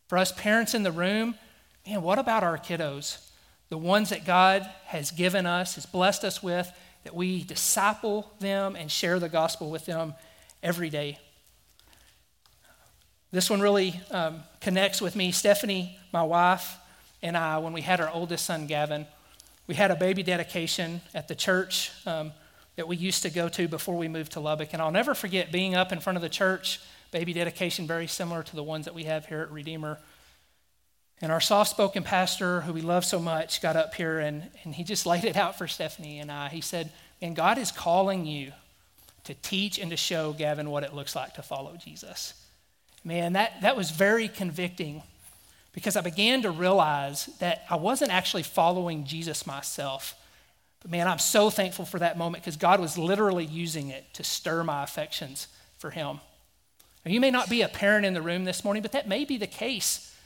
For 0.09 0.19
us 0.19 0.33
parents 0.33 0.75
in 0.75 0.83
the 0.83 0.93
room, 0.93 1.35
man, 1.87 2.03
what 2.03 2.19
about 2.19 2.43
our 2.45 2.57
kiddos? 2.57 3.29
The 3.69 3.79
ones 3.79 4.11
that 4.11 4.25
God 4.25 4.69
has 4.87 5.11
given 5.11 5.45
us, 5.45 5.75
has 5.75 5.87
blessed 5.87 6.25
us 6.25 6.43
with, 6.43 6.71
that 7.03 7.15
we 7.15 7.43
disciple 7.43 8.33
them 8.41 8.77
and 8.77 8.91
share 8.91 9.19
the 9.19 9.29
gospel 9.29 9.71
with 9.71 9.87
them 9.87 10.15
every 10.63 10.89
day. 10.89 11.19
This 13.33 13.51
one 13.51 13.61
really 13.61 14.01
um, 14.11 14.43
connects 14.61 15.03
with 15.03 15.17
me. 15.17 15.33
Stephanie, 15.33 15.99
my 16.13 16.23
wife, 16.23 16.77
and 17.27 17.37
I, 17.37 17.59
when 17.59 17.73
we 17.73 17.83
had 17.83 18.01
our 18.01 18.11
oldest 18.11 18.47
son, 18.47 18.67
Gavin, 18.67 19.07
we 19.67 19.75
had 19.75 19.91
a 19.91 19.97
baby 19.97 20.23
dedication 20.23 21.01
at 21.15 21.29
the 21.29 21.35
church 21.35 21.91
um, 22.07 22.33
that 22.77 22.87
we 22.87 22.97
used 22.97 23.23
to 23.23 23.31
go 23.31 23.49
to 23.49 23.67
before 23.69 23.97
we 23.97 24.09
moved 24.09 24.33
to 24.33 24.41
Lubbock. 24.41 24.73
And 24.73 24.81
I'll 24.81 24.93
never 24.93 25.15
forget 25.15 25.51
being 25.51 25.75
up 25.75 25.93
in 25.93 26.01
front 26.01 26.17
of 26.17 26.23
the 26.23 26.29
church 26.29 26.81
baby 27.11 27.33
dedication 27.33 27.87
very 27.87 28.07
similar 28.07 28.43
to 28.43 28.57
the 28.57 28.63
ones 28.63 28.85
that 28.85 28.95
we 28.95 29.05
have 29.05 29.27
here 29.27 29.41
at 29.41 29.51
Redeemer. 29.51 29.99
And 31.23 31.33
our 31.33 31.41
soft 31.41 31.71
spoken 31.71 32.03
pastor, 32.03 32.61
who 32.61 32.73
we 32.73 32.83
love 32.83 33.05
so 33.05 33.19
much, 33.19 33.63
got 33.63 33.75
up 33.77 33.95
here 33.95 34.19
and, 34.19 34.51
and 34.65 34.75
he 34.75 34.85
just 34.85 35.07
laid 35.07 35.25
it 35.25 35.37
out 35.37 35.57
for 35.57 35.67
Stephanie 35.67 36.19
and 36.19 36.31
I. 36.31 36.49
He 36.49 36.61
said, 36.61 36.93
Man, 37.23 37.33
God 37.33 37.57
is 37.57 37.73
calling 37.73 38.27
you 38.27 38.53
to 39.25 39.35
teach 39.35 39.79
and 39.79 39.91
to 39.91 39.97
show 39.97 40.33
Gavin 40.33 40.71
what 40.71 40.85
it 40.85 40.95
looks 40.95 41.17
like 41.17 41.35
to 41.35 41.43
follow 41.43 41.77
Jesus. 41.77 42.35
Man, 43.03 43.33
that, 43.33 43.63
that 43.63 43.77
was 43.77 43.91
very 43.91 44.29
convicting 44.29 45.03
because 45.77 45.95
I 45.95 46.01
began 46.01 46.41
to 46.41 46.51
realize 46.51 47.27
that 47.39 47.67
I 47.69 47.77
wasn't 47.77 48.11
actually 48.11 48.45
following 48.45 49.05
Jesus 49.05 49.47
myself. 49.47 50.15
But 50.81 50.91
man, 50.91 51.07
I'm 51.07 51.19
so 51.19 51.51
thankful 51.51 51.85
for 51.85 51.99
that 51.99 52.17
moment 52.17 52.43
because 52.43 52.57
God 52.57 52.81
was 52.81 52.97
literally 52.97 53.45
using 53.45 53.91
it 53.91 54.07
to 54.15 54.25
stir 54.25 54.65
my 54.65 54.83
affections 54.83 55.49
for 55.77 55.91
Him. 55.91 56.21
Now, 57.05 57.13
you 57.13 57.21
may 57.21 57.31
not 57.31 57.51
be 57.51 57.61
a 57.61 57.69
parent 57.69 58.07
in 58.07 58.15
the 58.15 58.23
room 58.23 58.47
this 58.47 58.65
morning, 58.65 58.83
but 58.83 58.93
that 58.93 59.07
may 59.07 59.27
be 59.27 59.37
the 59.37 59.47
case 59.47 60.17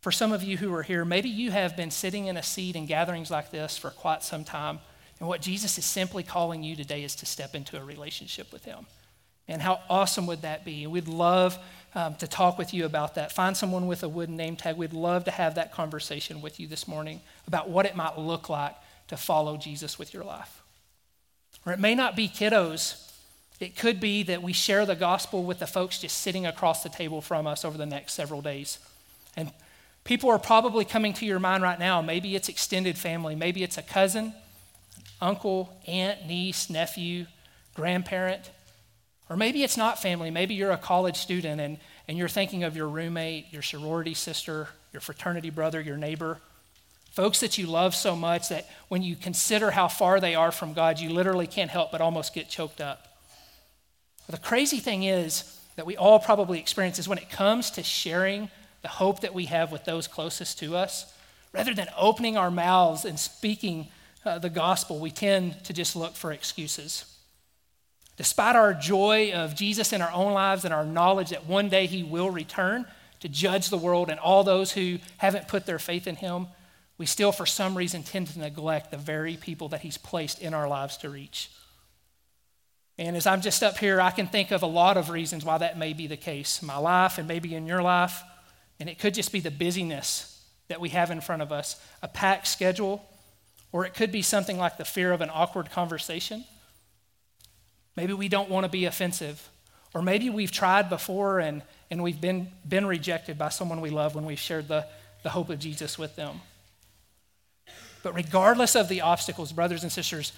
for 0.00 0.10
some 0.10 0.32
of 0.32 0.42
you 0.42 0.56
who 0.56 0.72
are 0.72 0.82
here. 0.82 1.04
Maybe 1.04 1.28
you 1.28 1.50
have 1.50 1.76
been 1.76 1.90
sitting 1.90 2.24
in 2.26 2.38
a 2.38 2.42
seat 2.42 2.74
in 2.74 2.86
gatherings 2.86 3.30
like 3.30 3.50
this 3.50 3.76
for 3.76 3.90
quite 3.90 4.22
some 4.22 4.44
time. 4.44 4.78
And 5.18 5.28
what 5.28 5.42
Jesus 5.42 5.76
is 5.76 5.84
simply 5.84 6.22
calling 6.22 6.62
you 6.62 6.74
today 6.74 7.04
is 7.04 7.14
to 7.16 7.26
step 7.26 7.54
into 7.54 7.76
a 7.76 7.84
relationship 7.84 8.50
with 8.50 8.64
Him. 8.64 8.86
And 9.46 9.60
how 9.60 9.80
awesome 9.90 10.26
would 10.26 10.40
that 10.40 10.64
be? 10.64 10.84
And 10.84 10.92
We'd 10.92 11.06
love 11.06 11.58
um, 11.94 12.14
to 12.16 12.26
talk 12.26 12.58
with 12.58 12.72
you 12.72 12.84
about 12.84 13.14
that. 13.16 13.32
Find 13.32 13.56
someone 13.56 13.86
with 13.86 14.02
a 14.02 14.08
wooden 14.08 14.36
name 14.36 14.56
tag. 14.56 14.76
We'd 14.76 14.92
love 14.92 15.24
to 15.24 15.30
have 15.30 15.56
that 15.56 15.72
conversation 15.72 16.40
with 16.40 16.60
you 16.60 16.66
this 16.66 16.86
morning 16.86 17.20
about 17.46 17.68
what 17.68 17.86
it 17.86 17.96
might 17.96 18.18
look 18.18 18.48
like 18.48 18.74
to 19.08 19.16
follow 19.16 19.56
Jesus 19.56 19.98
with 19.98 20.14
your 20.14 20.24
life. 20.24 20.62
Or 21.66 21.72
it 21.72 21.80
may 21.80 21.94
not 21.94 22.16
be 22.16 22.28
kiddos. 22.28 23.10
It 23.58 23.76
could 23.76 24.00
be 24.00 24.22
that 24.22 24.42
we 24.42 24.52
share 24.52 24.86
the 24.86 24.94
gospel 24.94 25.42
with 25.42 25.58
the 25.58 25.66
folks 25.66 25.98
just 25.98 26.18
sitting 26.18 26.46
across 26.46 26.82
the 26.82 26.88
table 26.88 27.20
from 27.20 27.46
us 27.46 27.64
over 27.64 27.76
the 27.76 27.86
next 27.86 28.14
several 28.14 28.40
days. 28.40 28.78
And 29.36 29.52
people 30.04 30.30
are 30.30 30.38
probably 30.38 30.84
coming 30.84 31.12
to 31.14 31.26
your 31.26 31.40
mind 31.40 31.62
right 31.62 31.78
now. 31.78 32.00
Maybe 32.00 32.34
it's 32.34 32.48
extended 32.48 32.96
family, 32.96 33.34
maybe 33.34 33.62
it's 33.62 33.76
a 33.76 33.82
cousin, 33.82 34.32
uncle, 35.20 35.76
aunt, 35.86 36.26
niece, 36.26 36.70
nephew, 36.70 37.26
grandparent. 37.74 38.50
Or 39.30 39.36
maybe 39.36 39.62
it's 39.62 39.76
not 39.76 40.02
family. 40.02 40.32
Maybe 40.32 40.54
you're 40.54 40.72
a 40.72 40.76
college 40.76 41.16
student 41.16 41.60
and, 41.60 41.78
and 42.08 42.18
you're 42.18 42.28
thinking 42.28 42.64
of 42.64 42.76
your 42.76 42.88
roommate, 42.88 43.52
your 43.52 43.62
sorority 43.62 44.12
sister, 44.12 44.68
your 44.92 45.00
fraternity 45.00 45.50
brother, 45.50 45.80
your 45.80 45.96
neighbor. 45.96 46.38
Folks 47.12 47.38
that 47.40 47.56
you 47.56 47.66
love 47.66 47.94
so 47.94 48.16
much 48.16 48.48
that 48.48 48.68
when 48.88 49.02
you 49.02 49.14
consider 49.14 49.70
how 49.70 49.86
far 49.86 50.18
they 50.18 50.34
are 50.34 50.50
from 50.50 50.72
God, 50.72 50.98
you 50.98 51.10
literally 51.10 51.46
can't 51.46 51.70
help 51.70 51.92
but 51.92 52.00
almost 52.00 52.34
get 52.34 52.48
choked 52.48 52.80
up. 52.80 53.06
The 54.28 54.36
crazy 54.36 54.78
thing 54.78 55.04
is 55.04 55.58
that 55.76 55.86
we 55.86 55.96
all 55.96 56.18
probably 56.18 56.58
experience 56.58 56.98
is 56.98 57.08
when 57.08 57.18
it 57.18 57.30
comes 57.30 57.70
to 57.72 57.84
sharing 57.84 58.50
the 58.82 58.88
hope 58.88 59.20
that 59.20 59.34
we 59.34 59.46
have 59.46 59.70
with 59.70 59.84
those 59.84 60.08
closest 60.08 60.58
to 60.58 60.76
us, 60.76 61.12
rather 61.52 61.74
than 61.74 61.88
opening 61.96 62.36
our 62.36 62.50
mouths 62.50 63.04
and 63.04 63.18
speaking 63.18 63.88
uh, 64.24 64.38
the 64.38 64.50
gospel, 64.50 64.98
we 64.98 65.10
tend 65.10 65.62
to 65.64 65.72
just 65.72 65.94
look 65.94 66.14
for 66.14 66.32
excuses. 66.32 67.04
Despite 68.20 68.54
our 68.54 68.74
joy 68.74 69.32
of 69.32 69.54
Jesus 69.54 69.94
in 69.94 70.02
our 70.02 70.12
own 70.12 70.34
lives 70.34 70.66
and 70.66 70.74
our 70.74 70.84
knowledge 70.84 71.30
that 71.30 71.46
one 71.46 71.70
day 71.70 71.86
he 71.86 72.02
will 72.02 72.28
return 72.28 72.84
to 73.20 73.30
judge 73.30 73.70
the 73.70 73.78
world 73.78 74.10
and 74.10 74.20
all 74.20 74.44
those 74.44 74.72
who 74.72 74.98
haven't 75.16 75.48
put 75.48 75.64
their 75.64 75.78
faith 75.78 76.06
in 76.06 76.16
him, 76.16 76.48
we 76.98 77.06
still, 77.06 77.32
for 77.32 77.46
some 77.46 77.78
reason, 77.78 78.02
tend 78.02 78.26
to 78.26 78.38
neglect 78.38 78.90
the 78.90 78.98
very 78.98 79.38
people 79.38 79.70
that 79.70 79.80
He's 79.80 79.96
placed 79.96 80.42
in 80.42 80.52
our 80.52 80.68
lives 80.68 80.98
to 80.98 81.08
reach. 81.08 81.50
And 82.98 83.16
as 83.16 83.26
I'm 83.26 83.40
just 83.40 83.62
up 83.62 83.78
here, 83.78 84.02
I 84.02 84.10
can 84.10 84.26
think 84.26 84.50
of 84.50 84.62
a 84.62 84.66
lot 84.66 84.98
of 84.98 85.08
reasons 85.08 85.42
why 85.42 85.56
that 85.56 85.78
may 85.78 85.94
be 85.94 86.06
the 86.06 86.18
case. 86.18 86.60
My 86.60 86.76
life 86.76 87.16
and 87.16 87.26
maybe 87.26 87.54
in 87.54 87.66
your 87.66 87.80
life. 87.80 88.22
And 88.78 88.90
it 88.90 88.98
could 88.98 89.14
just 89.14 89.32
be 89.32 89.40
the 89.40 89.50
busyness 89.50 90.44
that 90.68 90.78
we 90.78 90.90
have 90.90 91.10
in 91.10 91.22
front 91.22 91.40
of 91.40 91.52
us, 91.52 91.82
a 92.02 92.08
packed 92.08 92.48
schedule, 92.48 93.02
or 93.72 93.86
it 93.86 93.94
could 93.94 94.12
be 94.12 94.20
something 94.20 94.58
like 94.58 94.76
the 94.76 94.84
fear 94.84 95.10
of 95.10 95.22
an 95.22 95.30
awkward 95.32 95.70
conversation. 95.70 96.44
Maybe 98.00 98.14
we 98.14 98.30
don't 98.30 98.48
want 98.48 98.64
to 98.64 98.70
be 98.70 98.86
offensive. 98.86 99.50
Or 99.92 100.00
maybe 100.00 100.30
we've 100.30 100.50
tried 100.50 100.88
before 100.88 101.38
and, 101.38 101.60
and 101.90 102.02
we've 102.02 102.18
been, 102.18 102.48
been 102.66 102.86
rejected 102.86 103.36
by 103.36 103.50
someone 103.50 103.82
we 103.82 103.90
love 103.90 104.14
when 104.14 104.24
we've 104.24 104.38
shared 104.38 104.68
the, 104.68 104.86
the 105.22 105.28
hope 105.28 105.50
of 105.50 105.58
Jesus 105.58 105.98
with 105.98 106.16
them. 106.16 106.40
But 108.02 108.14
regardless 108.14 108.74
of 108.74 108.88
the 108.88 109.02
obstacles, 109.02 109.52
brothers 109.52 109.82
and 109.82 109.92
sisters, 109.92 110.32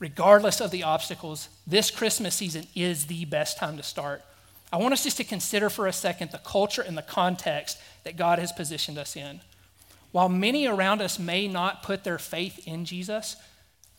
regardless 0.00 0.60
of 0.60 0.72
the 0.72 0.82
obstacles, 0.82 1.48
this 1.64 1.92
Christmas 1.92 2.34
season 2.34 2.66
is 2.74 3.06
the 3.06 3.24
best 3.26 3.56
time 3.56 3.76
to 3.76 3.84
start. 3.84 4.24
I 4.72 4.78
want 4.78 4.92
us 4.92 5.04
just 5.04 5.18
to 5.18 5.24
consider 5.24 5.70
for 5.70 5.86
a 5.86 5.92
second 5.92 6.32
the 6.32 6.38
culture 6.38 6.82
and 6.82 6.98
the 6.98 7.02
context 7.02 7.78
that 8.02 8.16
God 8.16 8.40
has 8.40 8.50
positioned 8.50 8.98
us 8.98 9.14
in. 9.14 9.42
While 10.10 10.28
many 10.28 10.66
around 10.66 11.02
us 11.02 11.20
may 11.20 11.46
not 11.46 11.84
put 11.84 12.02
their 12.02 12.18
faith 12.18 12.66
in 12.66 12.84
Jesus, 12.84 13.36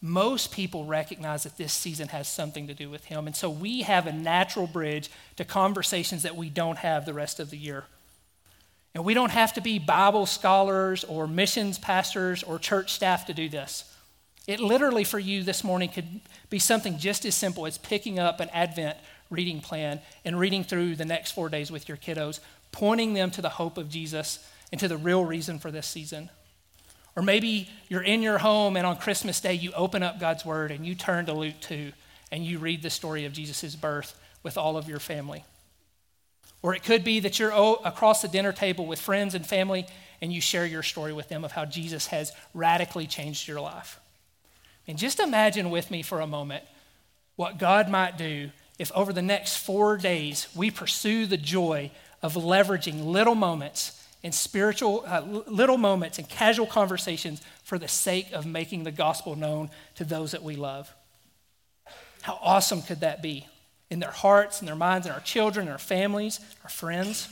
most 0.01 0.51
people 0.51 0.85
recognize 0.85 1.43
that 1.43 1.57
this 1.57 1.73
season 1.73 2.07
has 2.09 2.27
something 2.27 2.67
to 2.67 2.73
do 2.73 2.89
with 2.89 3.05
Him. 3.05 3.27
And 3.27 3.35
so 3.35 3.49
we 3.49 3.81
have 3.81 4.07
a 4.07 4.13
natural 4.13 4.67
bridge 4.67 5.09
to 5.35 5.43
conversations 5.43 6.23
that 6.23 6.37
we 6.37 6.49
don't 6.49 6.77
have 6.77 7.05
the 7.05 7.13
rest 7.13 7.39
of 7.39 7.49
the 7.49 7.57
year. 7.57 7.85
And 8.95 9.03
we 9.03 9.13
don't 9.13 9.31
have 9.31 9.53
to 9.53 9.61
be 9.61 9.77
Bible 9.77 10.25
scholars 10.25 11.03
or 11.03 11.27
missions 11.27 11.77
pastors 11.77 12.43
or 12.43 12.57
church 12.59 12.93
staff 12.93 13.25
to 13.25 13.33
do 13.33 13.49
this. 13.49 13.83
It 14.47 14.59
literally, 14.59 15.03
for 15.03 15.19
you 15.19 15.43
this 15.43 15.63
morning, 15.63 15.89
could 15.89 16.21
be 16.49 16.59
something 16.59 16.97
just 16.97 17.23
as 17.25 17.35
simple 17.35 17.65
as 17.67 17.77
picking 17.77 18.17
up 18.17 18.39
an 18.39 18.49
Advent 18.49 18.97
reading 19.29 19.61
plan 19.61 20.01
and 20.25 20.39
reading 20.39 20.63
through 20.63 20.95
the 20.95 21.05
next 21.05 21.33
four 21.33 21.49
days 21.49 21.71
with 21.71 21.87
your 21.87 21.97
kiddos, 21.97 22.39
pointing 22.71 23.13
them 23.13 23.29
to 23.31 23.41
the 23.41 23.49
hope 23.49 23.77
of 23.77 23.89
Jesus 23.89 24.39
and 24.71 24.79
to 24.79 24.87
the 24.87 24.97
real 24.97 25.23
reason 25.23 25.59
for 25.59 25.69
this 25.71 25.85
season. 25.85 26.29
Or 27.15 27.23
maybe 27.23 27.69
you're 27.87 28.03
in 28.03 28.21
your 28.21 28.37
home 28.37 28.77
and 28.77 28.85
on 28.85 28.97
Christmas 28.97 29.41
Day 29.41 29.53
you 29.53 29.71
open 29.73 30.03
up 30.03 30.19
God's 30.19 30.45
Word 30.45 30.71
and 30.71 30.85
you 30.85 30.95
turn 30.95 31.25
to 31.25 31.33
Luke 31.33 31.59
2 31.61 31.91
and 32.31 32.45
you 32.45 32.59
read 32.59 32.81
the 32.81 32.89
story 32.89 33.25
of 33.25 33.33
Jesus' 33.33 33.75
birth 33.75 34.19
with 34.43 34.57
all 34.57 34.77
of 34.77 34.87
your 34.87 34.99
family. 34.99 35.43
Or 36.61 36.75
it 36.75 36.83
could 36.83 37.03
be 37.03 37.19
that 37.21 37.39
you're 37.39 37.77
across 37.83 38.21
the 38.21 38.27
dinner 38.27 38.51
table 38.51 38.85
with 38.85 38.99
friends 38.99 39.33
and 39.33 39.45
family 39.45 39.85
and 40.21 40.33
you 40.33 40.41
share 40.41 40.65
your 40.65 40.83
story 40.83 41.13
with 41.13 41.29
them 41.29 41.45
of 41.45 41.53
how 41.53 41.65
Jesus 41.65 42.07
has 42.07 42.31
radically 42.53 43.07
changed 43.07 43.47
your 43.47 43.61
life. 43.61 43.99
And 44.87 44.97
just 44.97 45.19
imagine 45.19 45.69
with 45.69 45.91
me 45.91 46.01
for 46.01 46.19
a 46.19 46.27
moment 46.27 46.63
what 47.35 47.57
God 47.57 47.89
might 47.89 48.17
do 48.17 48.51
if 48.77 48.91
over 48.93 49.13
the 49.13 49.21
next 49.21 49.57
four 49.57 49.97
days 49.97 50.47
we 50.55 50.71
pursue 50.71 51.25
the 51.25 51.37
joy 51.37 51.91
of 52.21 52.33
leveraging 52.33 53.05
little 53.05 53.35
moments 53.35 53.98
and 54.23 54.33
spiritual, 54.33 55.03
uh, 55.07 55.21
little 55.47 55.77
moments 55.77 56.17
and 56.17 56.27
casual 56.27 56.67
conversations 56.67 57.41
for 57.63 57.77
the 57.77 57.87
sake 57.87 58.31
of 58.33 58.45
making 58.45 58.83
the 58.83 58.91
gospel 58.91 59.35
known 59.35 59.69
to 59.95 60.03
those 60.03 60.31
that 60.31 60.43
we 60.43 60.55
love. 60.55 60.93
How 62.21 62.37
awesome 62.41 62.81
could 62.81 62.99
that 62.99 63.21
be? 63.21 63.47
in 63.89 63.99
their 63.99 64.11
hearts 64.11 64.59
and 64.59 64.67
their 64.67 64.75
minds 64.75 65.07
and 65.07 65.13
our 65.13 65.21
children, 65.21 65.67
our 65.67 65.77
families, 65.77 66.39
our 66.63 66.69
friends. 66.69 67.27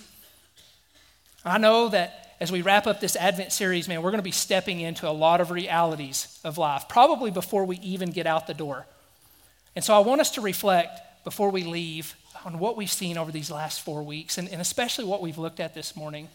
I 1.45 1.57
know 1.57 1.89
that 1.89 2.35
as 2.39 2.51
we 2.51 2.61
wrap 2.61 2.87
up 2.87 2.99
this 2.99 3.15
Advent 3.15 3.51
series, 3.51 3.87
man, 3.87 4.01
we're 4.01 4.11
going 4.11 4.19
to 4.19 4.23
be 4.23 4.31
stepping 4.31 4.79
into 4.79 5.07
a 5.07 5.11
lot 5.11 5.41
of 5.41 5.51
realities 5.51 6.39
of 6.43 6.57
life, 6.57 6.87
probably 6.89 7.31
before 7.31 7.65
we 7.65 7.77
even 7.77 8.11
get 8.11 8.27
out 8.27 8.47
the 8.47 8.53
door. 8.53 8.85
And 9.75 9.83
so 9.83 9.95
I 9.95 9.99
want 9.99 10.21
us 10.21 10.31
to 10.31 10.41
reflect 10.41 10.99
before 11.23 11.49
we 11.51 11.63
leave 11.63 12.15
on 12.45 12.59
what 12.59 12.77
we've 12.77 12.91
seen 12.91 13.17
over 13.17 13.31
these 13.31 13.51
last 13.51 13.81
four 13.81 14.03
weeks, 14.03 14.37
and, 14.37 14.49
and 14.49 14.61
especially 14.61 15.05
what 15.05 15.21
we've 15.21 15.37
looked 15.37 15.59
at 15.59 15.73
this 15.73 15.95
morning. 15.95 16.27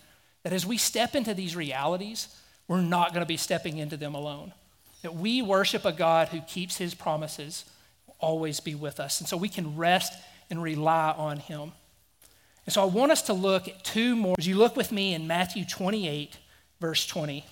That 0.43 0.53
as 0.53 0.67
we 0.67 0.77
step 0.77 1.15
into 1.15 1.35
these 1.35 1.55
realities, 1.55 2.29
we're 2.69 2.81
not 2.81 3.11
going 3.11 3.23
to 3.23 3.27
be 3.27 3.37
stepping 3.37 3.79
into 3.79 3.97
them 3.97 4.15
alone. 4.15 4.53
That 5.03 5.15
we 5.15 5.43
worship 5.43 5.85
a 5.85 5.93
God 5.93 6.29
who 6.29 6.41
keeps 6.41 6.77
his 6.77 6.95
promises 6.95 7.65
always 8.19 8.61
be 8.61 8.75
with 8.75 9.01
us. 9.01 9.21
And 9.21 9.29
so 9.29 9.37
we 9.37 9.49
can 9.49 9.77
rest 9.77 10.13
and 10.51 10.63
rely 10.63 11.13
on 11.17 11.39
him. 11.39 11.73
And 12.67 12.73
so 12.73 12.83
I 12.83 12.85
want 12.87 13.13
us 13.13 13.23
to 13.23 13.33
look 13.33 13.67
at 13.69 13.83
two 13.85 14.15
more. 14.15 14.37
As 14.39 14.47
you 14.47 14.57
look 14.57 14.77
with 14.77 14.93
me 14.93 15.15
in 15.15 15.27
Matthew 15.27 15.65
28, 15.65 16.37
verse 16.81 17.07
20. 17.07 17.45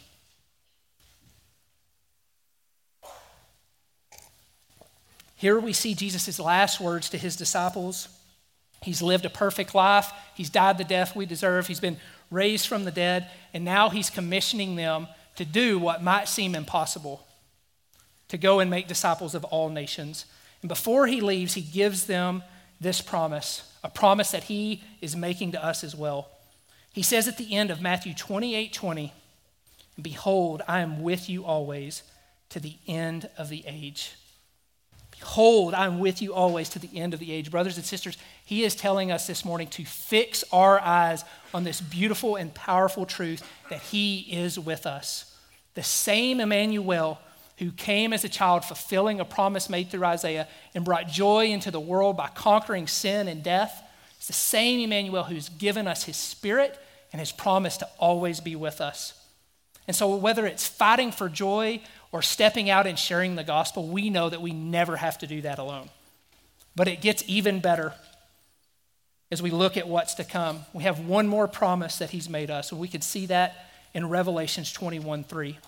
Here 5.35 5.59
we 5.59 5.72
see 5.72 5.94
Jesus' 5.94 6.38
last 6.38 6.81
words 6.81 7.09
to 7.11 7.18
his 7.18 7.35
disciples. 7.35 8.09
He's 8.83 9.03
lived 9.03 9.24
a 9.24 9.31
perfect 9.31 9.74
life. 9.74 10.12
He's 10.35 10.50
died 10.50 10.79
the 10.79 10.85
death 10.85 11.16
we 11.16 11.26
deserve. 11.26 11.66
He's 11.66 11.81
been 11.81 11.96
raised 12.31 12.66
from 12.66 12.85
the 12.85 12.90
dead. 12.90 13.29
And 13.53 13.64
now 13.64 13.88
he's 13.88 14.11
commissioning 14.11 14.77
them 14.77 15.09
to 15.37 15.45
do 15.45 15.79
what 15.79 16.03
might 16.03 16.29
seem 16.29 16.55
impossible 16.55 17.27
to 18.29 18.38
go 18.38 18.61
and 18.61 18.71
make 18.71 18.87
disciples 18.87 19.35
of 19.35 19.45
all 19.45 19.69
nations. 19.69 20.25
And 20.62 20.69
before 20.69 21.07
he 21.07 21.21
leaves, 21.21 21.55
he 21.55 21.62
gives 21.62 22.07
them 22.07 22.43
this 22.81 23.01
promise, 23.01 23.71
a 23.83 23.90
promise 23.90 24.31
that 24.31 24.45
he 24.45 24.83
is 25.01 25.16
making 25.16 25.53
to 25.53 25.64
us 25.64 25.83
as 25.83 25.97
well. 25.97 26.29
He 26.93 27.03
says 27.03 27.29
at 27.29 27.38
the 27.38 27.55
end 27.55 27.71
of 27.71 27.81
Matthew 27.81 28.14
28 28.14 28.73
20, 28.73 29.12
Behold, 30.01 30.62
I 30.66 30.81
am 30.81 31.03
with 31.03 31.29
you 31.29 31.45
always 31.45 32.03
to 32.51 32.61
the 32.61 32.77
end 32.87 33.29
of 33.37 33.49
the 33.49 33.64
age. 33.66 34.14
Behold, 35.20 35.74
I'm 35.74 35.98
with 35.98 36.22
you 36.22 36.35
always 36.35 36.70
to 36.70 36.78
the 36.78 36.98
end 36.98 37.14
of 37.14 37.20
the 37.20 37.30
age. 37.30 37.50
Brothers 37.50 37.76
and 37.76 37.85
sisters, 37.85 38.16
he 38.44 38.64
is 38.64 38.74
telling 38.74 39.12
us 39.12 39.26
this 39.26 39.44
morning 39.44 39.68
to 39.68 39.85
fix 39.85 40.42
our 40.50 40.80
eyes 40.80 41.24
on 41.52 41.62
this 41.64 41.80
beautiful 41.80 42.37
and 42.37 42.52
powerful 42.54 43.04
truth 43.06 43.46
that 43.68 43.80
he 43.80 44.20
is 44.30 44.59
with 44.59 44.87
us. 44.87 45.37
The 45.74 45.83
same 45.83 46.40
Emmanuel 46.40 47.20
who 47.59 47.70
came 47.70 48.14
as 48.14 48.24
a 48.24 48.28
child, 48.28 48.64
fulfilling 48.64 49.20
a 49.20 49.24
promise 49.24 49.68
made 49.68 49.90
through 49.90 50.04
Isaiah 50.04 50.48
and 50.74 50.83
brought 50.83 51.09
joy 51.09 51.48
into 51.48 51.70
the 51.70 51.78
world 51.78 52.16
by 52.16 52.28
conquering 52.28 52.87
sin 52.87 53.28
and 53.28 53.42
death. 53.42 53.83
It's 54.16 54.26
the 54.26 54.33
same 54.33 54.80
Emmanuel 54.80 55.24
who's 55.24 55.50
given 55.50 55.87
us 55.87 56.04
his 56.04 56.16
spirit 56.16 56.78
and 57.12 57.20
his 57.20 57.33
promise 57.33 57.76
to 57.76 57.88
always 57.98 58.40
be 58.40 58.56
with 58.56 58.80
us. 58.80 59.12
And 59.87 59.94
so, 59.94 60.14
whether 60.16 60.46
it's 60.46 60.66
fighting 60.66 61.12
for 61.12 61.28
joy 61.28 61.83
or 62.12 62.23
stepping 62.23 62.68
out 62.68 62.87
and 62.87 62.99
sharing 62.99 63.37
the 63.37 63.44
gospel, 63.44 63.87
we 63.87 64.11
know 64.11 64.29
that 64.29 64.42
we 64.42 64.53
never 64.53 64.96
have 64.96 65.18
to 65.18 65.27
do 65.27 65.42
that 65.42 65.59
alone. 65.59 65.88
But 66.75 66.88
it 66.88 67.01
gets 67.01 67.23
even 67.27 67.61
better 67.61 67.94
as 69.31 69.40
we 69.40 69.51
look 69.51 69.77
at 69.77 69.88
what's 69.88 70.14
to 70.14 70.25
come. 70.25 70.64
We 70.73 70.83
have 70.85 70.99
one 71.01 71.29
more 71.29 71.46
promise 71.46 71.99
that 71.99 72.11
he's 72.11 72.29
made 72.29 72.51
us, 72.51 72.73
and 72.73 72.81
we 72.81 72.88
can 72.88 73.01
see 73.01 73.27
that 73.27 73.70
in 73.94 74.09
Revelations 74.09 74.73
21 74.73 75.25
3, 75.25 75.59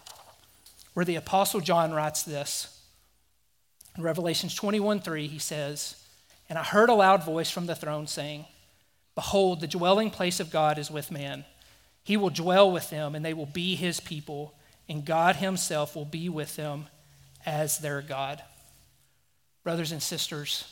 where 0.95 1.05
the 1.05 1.17
Apostle 1.17 1.61
John 1.61 1.93
writes 1.93 2.23
this. 2.23 2.81
In 3.97 4.03
Revelations 4.03 4.55
21 4.55 5.01
3, 5.01 5.27
he 5.29 5.39
says, 5.39 5.97
And 6.49 6.59
I 6.59 6.65
heard 6.65 6.89
a 6.89 6.95
loud 6.95 7.25
voice 7.25 7.51
from 7.51 7.67
the 7.67 7.75
throne 7.75 8.07
saying, 8.07 8.47
Behold, 9.15 9.61
the 9.61 9.67
dwelling 9.67 10.11
place 10.11 10.41
of 10.41 10.51
God 10.51 10.79
is 10.79 10.91
with 10.91 11.11
man. 11.11 11.45
He 12.03 12.17
will 12.17 12.31
dwell 12.31 12.73
with 12.73 12.91
them, 12.91 13.15
and 13.15 13.25
they 13.25 13.35
will 13.35 13.47
be 13.47 13.77
his 13.77 14.01
people 14.01 14.55
and 14.93 15.07
God 15.07 15.37
Himself 15.37 15.97
will 15.97 16.05
be 16.05 16.29
with 16.29 16.55
them 16.55 16.85
as 17.47 17.79
their 17.79 18.03
God. 18.03 18.43
Brothers 19.65 19.91
and 19.91 20.03
sisters, 20.03 20.71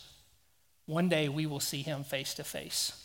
one 0.85 1.09
day 1.09 1.30
we 1.30 1.46
will 1.46 1.59
see 1.59 1.80
Him 1.80 2.04
face 2.04 2.35
to 2.35 2.44
face. 2.44 3.02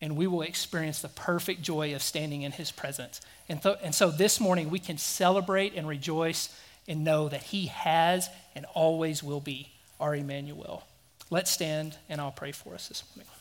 And 0.00 0.16
we 0.16 0.28
will 0.28 0.42
experience 0.42 1.02
the 1.02 1.08
perfect 1.08 1.62
joy 1.62 1.92
of 1.96 2.04
standing 2.04 2.42
in 2.42 2.52
His 2.52 2.70
presence. 2.70 3.20
And, 3.48 3.60
th- 3.60 3.78
and 3.82 3.92
so 3.92 4.12
this 4.12 4.38
morning 4.38 4.70
we 4.70 4.78
can 4.78 4.96
celebrate 4.96 5.74
and 5.74 5.88
rejoice 5.88 6.56
and 6.86 7.02
know 7.02 7.28
that 7.28 7.42
He 7.42 7.66
has 7.66 8.28
and 8.54 8.64
always 8.74 9.24
will 9.24 9.40
be 9.40 9.72
our 9.98 10.14
Emmanuel. 10.14 10.84
Let's 11.30 11.50
stand 11.50 11.96
and 12.08 12.20
I'll 12.20 12.30
pray 12.30 12.52
for 12.52 12.74
us 12.74 12.86
this 12.86 13.02
morning. 13.16 13.31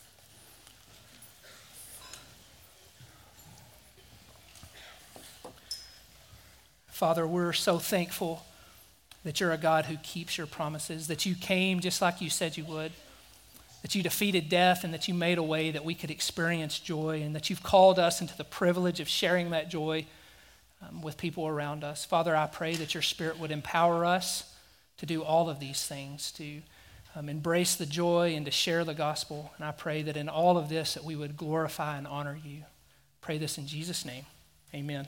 Father, 7.01 7.25
we're 7.25 7.51
so 7.51 7.79
thankful 7.79 8.45
that 9.23 9.39
you're 9.39 9.51
a 9.51 9.57
God 9.57 9.85
who 9.85 9.97
keeps 10.03 10.37
your 10.37 10.45
promises, 10.45 11.07
that 11.07 11.25
you 11.25 11.33
came 11.33 11.79
just 11.79 11.99
like 11.99 12.21
you 12.21 12.29
said 12.29 12.57
you 12.57 12.65
would, 12.65 12.91
that 13.81 13.95
you 13.95 14.03
defeated 14.03 14.49
death, 14.49 14.83
and 14.83 14.93
that 14.93 15.07
you 15.07 15.15
made 15.15 15.39
a 15.39 15.43
way 15.43 15.71
that 15.71 15.83
we 15.83 15.95
could 15.95 16.11
experience 16.11 16.77
joy, 16.77 17.23
and 17.23 17.35
that 17.35 17.49
you've 17.49 17.63
called 17.63 17.97
us 17.97 18.21
into 18.21 18.37
the 18.37 18.43
privilege 18.43 18.99
of 18.99 19.07
sharing 19.07 19.49
that 19.49 19.67
joy 19.67 20.05
um, 20.87 21.01
with 21.01 21.17
people 21.17 21.47
around 21.47 21.83
us. 21.83 22.05
Father, 22.05 22.35
I 22.35 22.45
pray 22.45 22.75
that 22.75 22.93
your 22.93 23.01
Spirit 23.01 23.39
would 23.39 23.49
empower 23.49 24.05
us 24.05 24.53
to 24.97 25.07
do 25.07 25.23
all 25.23 25.49
of 25.49 25.59
these 25.59 25.83
things, 25.83 26.31
to 26.33 26.61
um, 27.15 27.29
embrace 27.29 27.73
the 27.73 27.87
joy 27.87 28.35
and 28.35 28.45
to 28.45 28.51
share 28.51 28.85
the 28.85 28.93
gospel. 28.93 29.51
And 29.57 29.65
I 29.65 29.71
pray 29.71 30.03
that 30.03 30.17
in 30.17 30.29
all 30.29 30.55
of 30.55 30.69
this 30.69 30.93
that 30.93 31.03
we 31.03 31.15
would 31.15 31.35
glorify 31.35 31.97
and 31.97 32.05
honor 32.05 32.37
you. 32.45 32.61
Pray 33.21 33.39
this 33.39 33.57
in 33.57 33.65
Jesus' 33.65 34.05
name. 34.05 34.27
Amen. 34.75 35.07